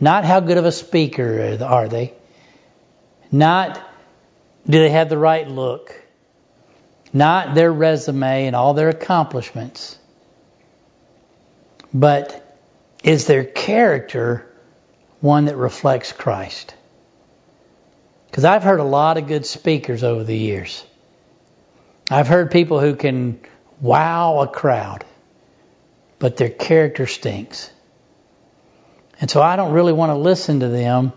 Not 0.00 0.24
how 0.24 0.40
good 0.40 0.56
of 0.56 0.64
a 0.64 0.72
speaker 0.72 1.58
are 1.62 1.88
they. 1.88 2.14
Not 3.30 3.80
do 4.66 4.78
they 4.78 4.90
have 4.90 5.08
the 5.08 5.18
right 5.18 5.48
look. 5.48 5.94
Not 7.12 7.54
their 7.54 7.72
resume 7.72 8.46
and 8.46 8.54
all 8.54 8.74
their 8.74 8.88
accomplishments. 8.88 9.98
But 11.92 12.58
is 13.02 13.26
their 13.26 13.44
character 13.44 14.46
one 15.20 15.46
that 15.46 15.56
reflects 15.56 16.12
Christ? 16.12 16.74
Because 18.26 18.44
I've 18.44 18.62
heard 18.62 18.80
a 18.80 18.84
lot 18.84 19.18
of 19.18 19.26
good 19.26 19.44
speakers 19.44 20.04
over 20.04 20.22
the 20.22 20.36
years. 20.36 20.84
I've 22.10 22.28
heard 22.28 22.50
people 22.50 22.78
who 22.80 22.94
can 22.94 23.40
wow 23.80 24.40
a 24.40 24.46
crowd, 24.46 25.04
but 26.20 26.36
their 26.36 26.50
character 26.50 27.08
stinks. 27.08 27.68
And 29.20 29.28
so 29.28 29.42
I 29.42 29.56
don't 29.56 29.72
really 29.72 29.92
want 29.92 30.10
to 30.10 30.14
listen 30.16 30.60
to 30.60 30.68
them 30.68 31.12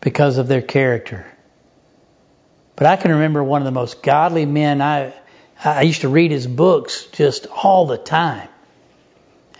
because 0.00 0.38
of 0.38 0.46
their 0.46 0.62
character. 0.62 1.26
But 2.76 2.86
I 2.86 2.96
can 2.96 3.10
remember 3.10 3.42
one 3.42 3.60
of 3.60 3.66
the 3.66 3.72
most 3.72 4.02
godly 4.02 4.46
men 4.46 4.80
I 4.80 5.12
I 5.62 5.82
used 5.82 6.02
to 6.02 6.08
read 6.08 6.30
his 6.30 6.46
books 6.46 7.06
just 7.12 7.46
all 7.46 7.86
the 7.86 7.96
time. 7.96 8.48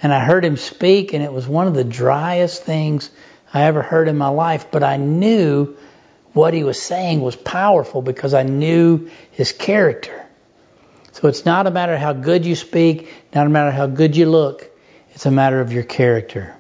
And 0.03 0.13
I 0.13 0.21
heard 0.21 0.45
him 0.45 0.57
speak 0.57 1.15
and 1.15 1.23
it 1.23 1.33
was 1.33 1.47
one 1.47 1.67
of 1.67 1.75
the 1.75 1.85
driest 1.85 2.63
things 2.63 3.11
I 3.53 3.63
ever 3.63 3.81
heard 3.81 4.09
in 4.09 4.19
my 4.19 4.29
life, 4.29 4.67
but 4.71 4.83
I 4.83 4.97
knew 4.97 5.77
what 6.33 6.53
he 6.53 6.65
was 6.65 6.83
saying 6.83 7.21
was 7.21 7.37
powerful 7.37 8.03
because 8.03 8.35
I 8.35 8.43
knew 8.43 9.09
his 9.31 9.53
character. 9.53 10.27
So 11.13 11.29
it's 11.29 11.47
not 11.47 11.69
a 11.69 11.71
matter 11.71 11.97
how 11.97 12.13
good 12.13 12.45
you 12.45 12.57
speak, 12.57 13.09
not 13.33 13.47
a 13.47 13.51
matter 13.51 13.71
how 13.71 13.87
good 13.87 14.17
you 14.17 14.27
look, 14.27 14.74
it's 15.15 15.27
a 15.27 15.31
matter 15.31 15.61
of 15.61 15.73
your 15.73 15.85
character. 15.85 16.55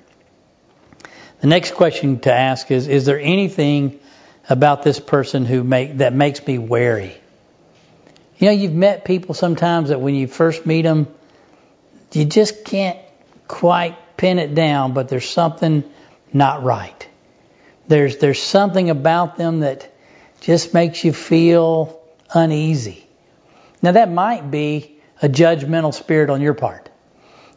The 1.40 1.48
next 1.48 1.74
question 1.74 2.20
to 2.20 2.32
ask 2.32 2.70
is 2.70 2.88
Is 2.88 3.04
there 3.04 3.20
anything 3.20 4.00
about 4.48 4.82
this 4.82 5.00
person 5.00 5.44
who 5.44 5.62
make, 5.62 5.98
that 5.98 6.14
makes 6.14 6.46
me 6.46 6.58
wary? 6.58 7.16
You 8.38 8.46
know, 8.46 8.52
you've 8.52 8.74
met 8.74 9.04
people 9.04 9.34
sometimes 9.34 9.90
that 9.90 10.00
when 10.00 10.14
you 10.14 10.26
first 10.26 10.66
meet 10.66 10.82
them, 10.82 11.08
you 12.12 12.24
just 12.24 12.64
can't 12.64 12.98
quite 13.48 14.16
pin 14.16 14.38
it 14.38 14.54
down, 14.54 14.94
but 14.94 15.08
there's 15.08 15.28
something 15.28 15.84
not 16.32 16.62
right. 16.62 17.08
There's 17.88 18.18
there's 18.18 18.42
something 18.42 18.88
about 18.90 19.36
them 19.36 19.60
that 19.60 19.92
just 20.40 20.74
makes 20.74 21.04
you 21.04 21.12
feel 21.12 22.00
uneasy. 22.32 23.06
Now 23.82 23.92
that 23.92 24.10
might 24.10 24.50
be 24.50 24.98
a 25.20 25.28
judgmental 25.28 25.92
spirit 25.92 26.30
on 26.30 26.40
your 26.40 26.54
part. 26.54 26.90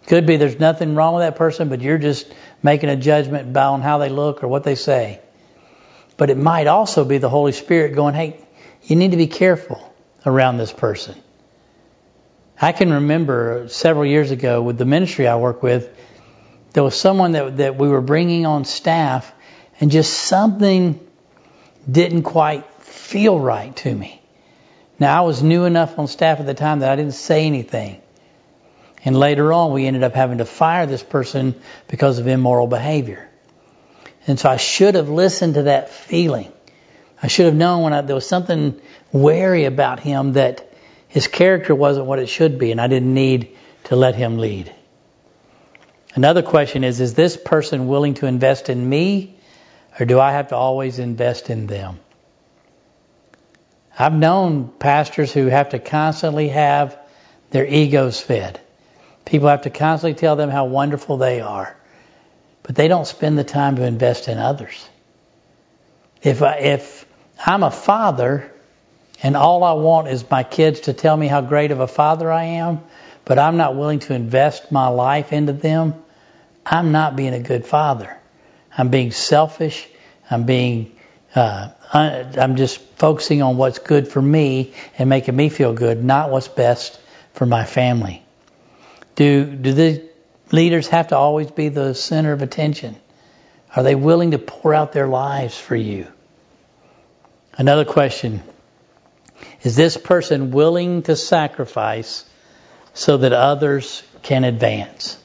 Could 0.07 0.25
be 0.25 0.37
there's 0.37 0.59
nothing 0.59 0.95
wrong 0.95 1.15
with 1.15 1.23
that 1.23 1.35
person, 1.35 1.69
but 1.69 1.81
you're 1.81 1.97
just 1.97 2.33
making 2.63 2.89
a 2.89 2.95
judgment 2.95 3.55
on 3.55 3.81
how 3.81 3.97
they 3.97 4.09
look 4.09 4.43
or 4.43 4.47
what 4.47 4.63
they 4.63 4.75
say. 4.75 5.19
But 6.15 6.29
it 6.29 6.37
might 6.37 6.67
also 6.67 7.05
be 7.05 7.17
the 7.17 7.29
Holy 7.29 7.51
Spirit 7.51 7.93
going, 7.93 8.15
hey, 8.15 8.39
you 8.83 8.95
need 8.95 9.11
to 9.11 9.17
be 9.17 9.27
careful 9.27 9.93
around 10.25 10.57
this 10.57 10.71
person. 10.71 11.15
I 12.59 12.71
can 12.71 12.91
remember 12.91 13.67
several 13.67 14.05
years 14.05 14.31
ago 14.31 14.63
with 14.63 14.77
the 14.77 14.85
ministry 14.85 15.27
I 15.27 15.35
work 15.35 15.61
with, 15.61 15.95
there 16.73 16.83
was 16.83 16.95
someone 16.95 17.33
that, 17.33 17.57
that 17.57 17.77
we 17.77 17.87
were 17.87 18.01
bringing 18.01 18.45
on 18.45 18.65
staff 18.65 19.31
and 19.79 19.91
just 19.91 20.13
something 20.13 20.99
didn't 21.89 22.23
quite 22.23 22.65
feel 22.81 23.39
right 23.39 23.75
to 23.77 23.93
me. 23.93 24.21
Now, 24.99 25.21
I 25.21 25.25
was 25.25 25.43
new 25.43 25.65
enough 25.65 25.99
on 25.99 26.07
staff 26.07 26.39
at 26.39 26.45
the 26.45 26.53
time 26.53 26.79
that 26.79 26.89
I 26.89 26.95
didn't 26.95 27.13
say 27.13 27.45
anything. 27.45 28.01
And 29.05 29.17
later 29.17 29.53
on, 29.53 29.73
we 29.73 29.85
ended 29.85 30.03
up 30.03 30.13
having 30.13 30.39
to 30.39 30.45
fire 30.45 30.85
this 30.85 31.03
person 31.03 31.55
because 31.87 32.19
of 32.19 32.27
immoral 32.27 32.67
behavior. 32.67 33.29
And 34.25 34.39
so 34.39 34.49
I 34.49 34.57
should 34.57 34.95
have 34.95 35.09
listened 35.09 35.53
to 35.53 35.63
that 35.63 35.89
feeling. 35.89 36.51
I 37.21 37.27
should 37.27 37.45
have 37.45 37.55
known 37.55 37.83
when 37.83 37.93
I, 37.93 38.01
there 38.01 38.15
was 38.15 38.27
something 38.27 38.79
wary 39.11 39.65
about 39.65 39.99
him 39.99 40.33
that 40.33 40.73
his 41.07 41.27
character 41.27 41.73
wasn't 41.73 42.05
what 42.05 42.19
it 42.19 42.27
should 42.27 42.59
be, 42.59 42.71
and 42.71 42.81
I 42.81 42.87
didn't 42.87 43.13
need 43.13 43.55
to 43.85 43.95
let 43.95 44.15
him 44.15 44.37
lead. 44.37 44.73
Another 46.13 46.41
question 46.41 46.83
is 46.83 46.99
Is 46.99 47.13
this 47.13 47.37
person 47.37 47.87
willing 47.87 48.15
to 48.15 48.25
invest 48.25 48.69
in 48.69 48.87
me, 48.87 49.37
or 49.99 50.05
do 50.05 50.19
I 50.19 50.31
have 50.33 50.49
to 50.49 50.55
always 50.55 50.99
invest 50.99 51.49
in 51.49 51.67
them? 51.67 51.99
I've 53.97 54.13
known 54.13 54.67
pastors 54.67 55.33
who 55.33 55.47
have 55.47 55.69
to 55.69 55.79
constantly 55.79 56.49
have 56.49 56.97
their 57.49 57.65
egos 57.65 58.19
fed. 58.19 58.59
People 59.27 59.49
have 59.49 59.63
to 59.63 59.69
constantly 59.69 60.17
tell 60.17 60.37
them 60.37 60.49
how 60.49 60.65
wonderful 60.65 61.17
they 61.17 61.41
are, 61.41 61.75
but 62.63 62.75
they 62.75 62.87
don't 62.87 63.05
spend 63.05 63.37
the 63.37 63.43
time 63.43 63.75
to 63.75 63.83
invest 63.83 64.29
in 64.29 64.37
others. 64.37 64.87
If 66.23 66.41
I, 66.41 66.55
if 66.59 67.05
I'm 67.45 67.63
a 67.63 67.71
father 67.71 68.49
and 69.21 69.35
all 69.35 69.65
I 69.65 69.73
want 69.73 70.07
is 70.07 70.23
my 70.31 70.43
kids 70.43 70.81
to 70.81 70.93
tell 70.93 71.17
me 71.17 71.27
how 71.27 71.41
great 71.41 71.71
of 71.71 71.81
a 71.81 71.87
father 71.87 72.31
I 72.31 72.45
am, 72.45 72.79
but 73.25 73.37
I'm 73.37 73.57
not 73.57 73.75
willing 73.75 73.99
to 73.99 74.13
invest 74.13 74.71
my 74.71 74.87
life 74.87 75.33
into 75.33 75.51
them, 75.51 75.95
I'm 76.65 76.93
not 76.93 77.17
being 77.17 77.33
a 77.33 77.41
good 77.41 77.65
father. 77.65 78.17
I'm 78.77 78.87
being 78.87 79.11
selfish. 79.11 79.89
I'm 80.31 80.45
being 80.45 80.95
uh, 81.35 81.71
I'm 81.91 82.55
just 82.55 82.79
focusing 82.97 83.41
on 83.41 83.57
what's 83.57 83.79
good 83.79 84.07
for 84.07 84.21
me 84.21 84.73
and 84.97 85.09
making 85.09 85.35
me 85.35 85.49
feel 85.49 85.73
good, 85.73 86.01
not 86.01 86.31
what's 86.31 86.47
best 86.47 86.97
for 87.33 87.45
my 87.45 87.65
family. 87.65 88.23
Do 89.17 89.45
do 89.45 89.73
the 89.73 90.03
leaders 90.51 90.87
have 90.89 91.07
to 91.07 91.17
always 91.17 91.49
be 91.49 91.69
the 91.69 91.93
center 91.93 92.33
of 92.33 92.43
attention? 92.43 92.95
Are 93.75 93.83
they 93.83 93.95
willing 93.95 94.31
to 94.31 94.37
pour 94.37 94.73
out 94.73 94.93
their 94.93 95.07
lives 95.07 95.57
for 95.57 95.75
you? 95.75 96.07
Another 97.57 97.83
question 97.83 98.43
is 99.63 99.75
this 99.75 99.97
person 99.97 100.51
willing 100.51 101.01
to 101.03 101.15
sacrifice 101.15 102.25
so 102.93 103.17
that 103.17 103.33
others 103.33 104.03
can 104.21 104.43
advance? 104.43 105.17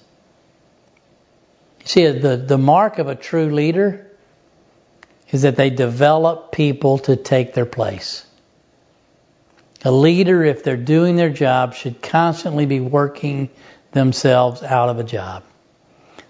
See, 1.85 2.07
the, 2.07 2.37
the 2.39 2.59
mark 2.59 2.99
of 2.99 3.09
a 3.09 3.15
true 3.15 3.51
leader 3.51 4.07
is 5.31 5.43
that 5.43 5.57
they 5.57 5.69
develop 5.69 6.51
people 6.51 6.99
to 6.99 7.17
take 7.17 7.53
their 7.53 7.67
place. 7.67 8.25
A 9.85 9.91
leader, 9.91 10.45
if 10.45 10.63
they're 10.63 10.77
doing 10.77 11.17
their 11.17 11.31
job, 11.31 11.75
should 11.75 12.01
constantly 12.01 12.67
be 12.67 12.81
working 12.81 13.51
themselves 13.93 14.63
out 14.63 14.89
of 14.89 14.99
a 14.99 15.05
job. 15.05 15.45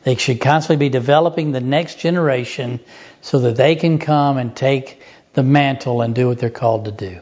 They 0.05 0.17
should 0.17 0.41
constantly 0.41 0.87
be 0.87 0.91
developing 0.91 1.53
the 1.53 1.61
next 1.61 1.99
generation 1.99 2.81
so 3.21 3.39
that 3.41 3.57
they 3.57 3.77
can 3.77 3.99
come 3.99 4.37
and 4.37 4.55
take 4.55 5.01
the 5.33 5.43
mantle 5.43 6.03
and 6.03 6.15
do 6.15 6.29
what 6.29 6.39
they're 6.39 6.51
called 6.51 6.87
to 6.87 6.93
do. 6.93 7.21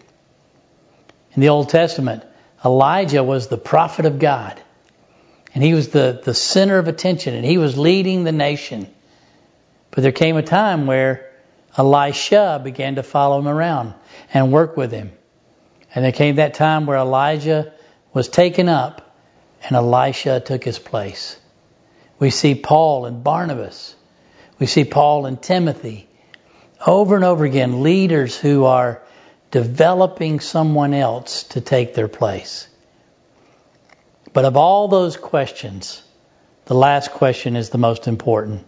In 1.32 1.40
the 1.40 1.50
Old 1.50 1.68
Testament, 1.68 2.24
Elijah 2.64 3.22
was 3.22 3.48
the 3.48 3.58
prophet 3.58 4.06
of 4.06 4.18
God. 4.18 4.60
And 5.54 5.62
he 5.64 5.74
was 5.74 5.88
the, 5.88 6.20
the 6.22 6.34
center 6.34 6.78
of 6.78 6.88
attention 6.88 7.34
and 7.34 7.44
he 7.44 7.58
was 7.58 7.76
leading 7.76 8.24
the 8.24 8.32
nation. 8.32 8.88
But 9.90 10.02
there 10.02 10.12
came 10.12 10.36
a 10.36 10.42
time 10.42 10.86
where 10.86 11.30
Elisha 11.76 12.60
began 12.62 12.96
to 12.96 13.02
follow 13.02 13.38
him 13.38 13.48
around 13.48 13.94
and 14.32 14.52
work 14.52 14.76
with 14.76 14.92
him. 14.92 15.12
And 15.94 16.04
there 16.04 16.12
came 16.12 16.36
that 16.36 16.54
time 16.54 16.86
where 16.86 16.98
Elijah 16.98 17.72
was 18.12 18.28
taken 18.28 18.68
up 18.68 19.09
and 19.62 19.76
Elisha 19.76 20.40
took 20.40 20.64
his 20.64 20.78
place. 20.78 21.38
We 22.18 22.30
see 22.30 22.54
Paul 22.54 23.06
and 23.06 23.24
Barnabas. 23.24 23.94
We 24.58 24.66
see 24.66 24.84
Paul 24.84 25.26
and 25.26 25.40
Timothy. 25.40 26.08
Over 26.86 27.16
and 27.16 27.24
over 27.24 27.44
again, 27.44 27.82
leaders 27.82 28.36
who 28.36 28.64
are 28.64 29.02
developing 29.50 30.40
someone 30.40 30.94
else 30.94 31.44
to 31.44 31.60
take 31.60 31.94
their 31.94 32.08
place. 32.08 32.68
But 34.32 34.44
of 34.44 34.56
all 34.56 34.88
those 34.88 35.16
questions, 35.16 36.02
the 36.66 36.74
last 36.74 37.10
question 37.10 37.56
is 37.56 37.70
the 37.70 37.78
most 37.78 38.06
important. 38.06 38.66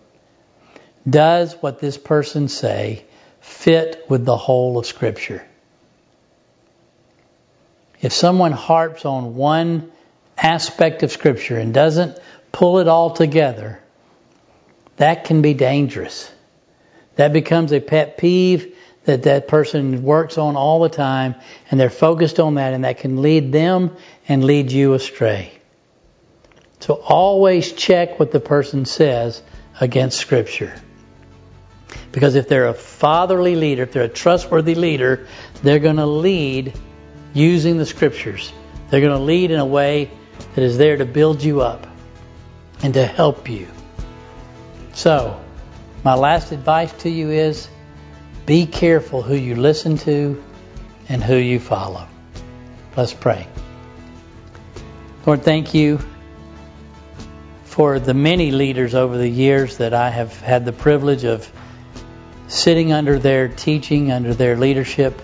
Does 1.08 1.54
what 1.54 1.78
this 1.78 1.96
person 1.96 2.48
say 2.48 3.04
fit 3.42 4.06
with 4.08 4.24
the 4.24 4.36
whole 4.36 4.78
of 4.78 4.86
Scripture. 4.86 5.44
If 8.00 8.12
someone 8.12 8.52
harps 8.52 9.04
on 9.04 9.34
one 9.34 9.90
aspect 10.42 11.02
of 11.02 11.12
Scripture 11.12 11.56
and 11.56 11.72
doesn't 11.72 12.18
pull 12.50 12.78
it 12.78 12.88
all 12.88 13.10
together, 13.10 13.80
that 14.96 15.24
can 15.24 15.42
be 15.42 15.54
dangerous. 15.54 16.30
That 17.16 17.32
becomes 17.32 17.72
a 17.72 17.80
pet 17.80 18.18
peeve 18.18 18.76
that 19.04 19.24
that 19.24 19.48
person 19.48 20.02
works 20.02 20.38
on 20.38 20.56
all 20.56 20.80
the 20.80 20.88
time 20.88 21.34
and 21.70 21.78
they're 21.78 21.90
focused 21.90 22.38
on 22.38 22.54
that 22.54 22.72
and 22.72 22.84
that 22.84 22.98
can 22.98 23.20
lead 23.20 23.52
them 23.52 23.96
and 24.28 24.44
lead 24.44 24.70
you 24.70 24.94
astray. 24.94 25.52
So 26.80 26.94
always 26.94 27.72
check 27.72 28.18
what 28.18 28.32
the 28.32 28.40
person 28.40 28.84
says 28.84 29.42
against 29.80 30.18
Scripture. 30.18 30.74
Because 32.10 32.34
if 32.34 32.48
they're 32.48 32.68
a 32.68 32.74
fatherly 32.74 33.56
leader, 33.56 33.84
if 33.84 33.92
they're 33.92 34.04
a 34.04 34.08
trustworthy 34.08 34.74
leader, 34.74 35.26
they're 35.62 35.78
going 35.78 35.96
to 35.96 36.06
lead 36.06 36.74
using 37.34 37.78
the 37.78 37.86
Scriptures. 37.86 38.52
They're 38.90 39.00
going 39.00 39.16
to 39.16 39.24
lead 39.24 39.50
in 39.50 39.58
a 39.58 39.66
way 39.66 40.10
that 40.54 40.62
is 40.62 40.78
there 40.78 40.96
to 40.96 41.04
build 41.04 41.42
you 41.42 41.60
up 41.60 41.86
and 42.82 42.94
to 42.94 43.06
help 43.06 43.48
you. 43.48 43.68
So, 44.92 45.40
my 46.04 46.14
last 46.14 46.52
advice 46.52 46.92
to 47.02 47.10
you 47.10 47.30
is 47.30 47.68
be 48.44 48.66
careful 48.66 49.22
who 49.22 49.34
you 49.34 49.54
listen 49.54 49.98
to 49.98 50.42
and 51.08 51.22
who 51.22 51.36
you 51.36 51.60
follow. 51.60 52.06
Let's 52.96 53.14
pray. 53.14 53.46
Lord, 55.24 55.42
thank 55.44 55.72
you 55.74 56.00
for 57.64 57.98
the 57.98 58.12
many 58.12 58.50
leaders 58.50 58.94
over 58.94 59.16
the 59.16 59.28
years 59.28 59.78
that 59.78 59.94
I 59.94 60.10
have 60.10 60.38
had 60.40 60.64
the 60.64 60.72
privilege 60.72 61.24
of 61.24 61.50
sitting 62.48 62.92
under 62.92 63.18
their 63.18 63.48
teaching, 63.48 64.10
under 64.10 64.34
their 64.34 64.56
leadership, 64.56 65.18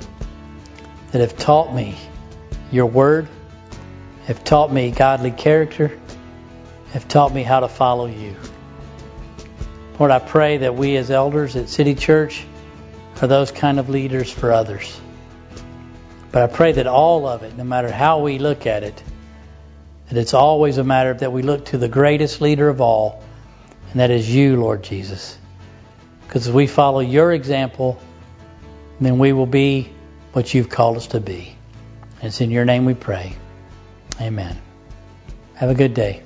that 1.12 1.20
have 1.20 1.36
taught 1.36 1.74
me 1.74 1.98
your 2.70 2.86
word, 2.86 3.28
have 4.28 4.44
taught 4.44 4.70
me 4.70 4.90
godly 4.90 5.30
character, 5.30 5.98
have 6.92 7.08
taught 7.08 7.32
me 7.32 7.42
how 7.42 7.60
to 7.60 7.68
follow 7.68 8.04
you. 8.04 8.36
Lord, 9.98 10.10
I 10.10 10.18
pray 10.18 10.58
that 10.58 10.74
we 10.74 10.98
as 10.98 11.10
elders 11.10 11.56
at 11.56 11.70
City 11.70 11.94
Church 11.94 12.44
are 13.22 13.26
those 13.26 13.50
kind 13.50 13.80
of 13.80 13.88
leaders 13.88 14.30
for 14.30 14.52
others. 14.52 15.00
But 16.30 16.42
I 16.42 16.46
pray 16.54 16.72
that 16.72 16.86
all 16.86 17.26
of 17.26 17.42
it, 17.42 17.56
no 17.56 17.64
matter 17.64 17.90
how 17.90 18.20
we 18.20 18.38
look 18.38 18.66
at 18.66 18.82
it, 18.82 19.02
that 20.10 20.18
it's 20.18 20.34
always 20.34 20.76
a 20.76 20.84
matter 20.84 21.14
that 21.14 21.32
we 21.32 21.40
look 21.40 21.64
to 21.66 21.78
the 21.78 21.88
greatest 21.88 22.42
leader 22.42 22.68
of 22.68 22.82
all, 22.82 23.24
and 23.92 24.00
that 24.00 24.10
is 24.10 24.28
you, 24.30 24.60
Lord 24.60 24.82
Jesus. 24.82 25.38
Because 26.26 26.46
if 26.46 26.52
we 26.52 26.66
follow 26.66 27.00
your 27.00 27.32
example, 27.32 27.98
then 29.00 29.18
we 29.18 29.32
will 29.32 29.46
be 29.46 29.90
what 30.34 30.52
you've 30.52 30.68
called 30.68 30.98
us 30.98 31.06
to 31.08 31.20
be. 31.20 31.56
And 32.16 32.24
it's 32.24 32.42
in 32.42 32.50
your 32.50 32.66
name 32.66 32.84
we 32.84 32.92
pray. 32.92 33.34
Amen. 34.20 34.56
Have 35.54 35.70
a 35.70 35.74
good 35.74 35.94
day. 35.94 36.22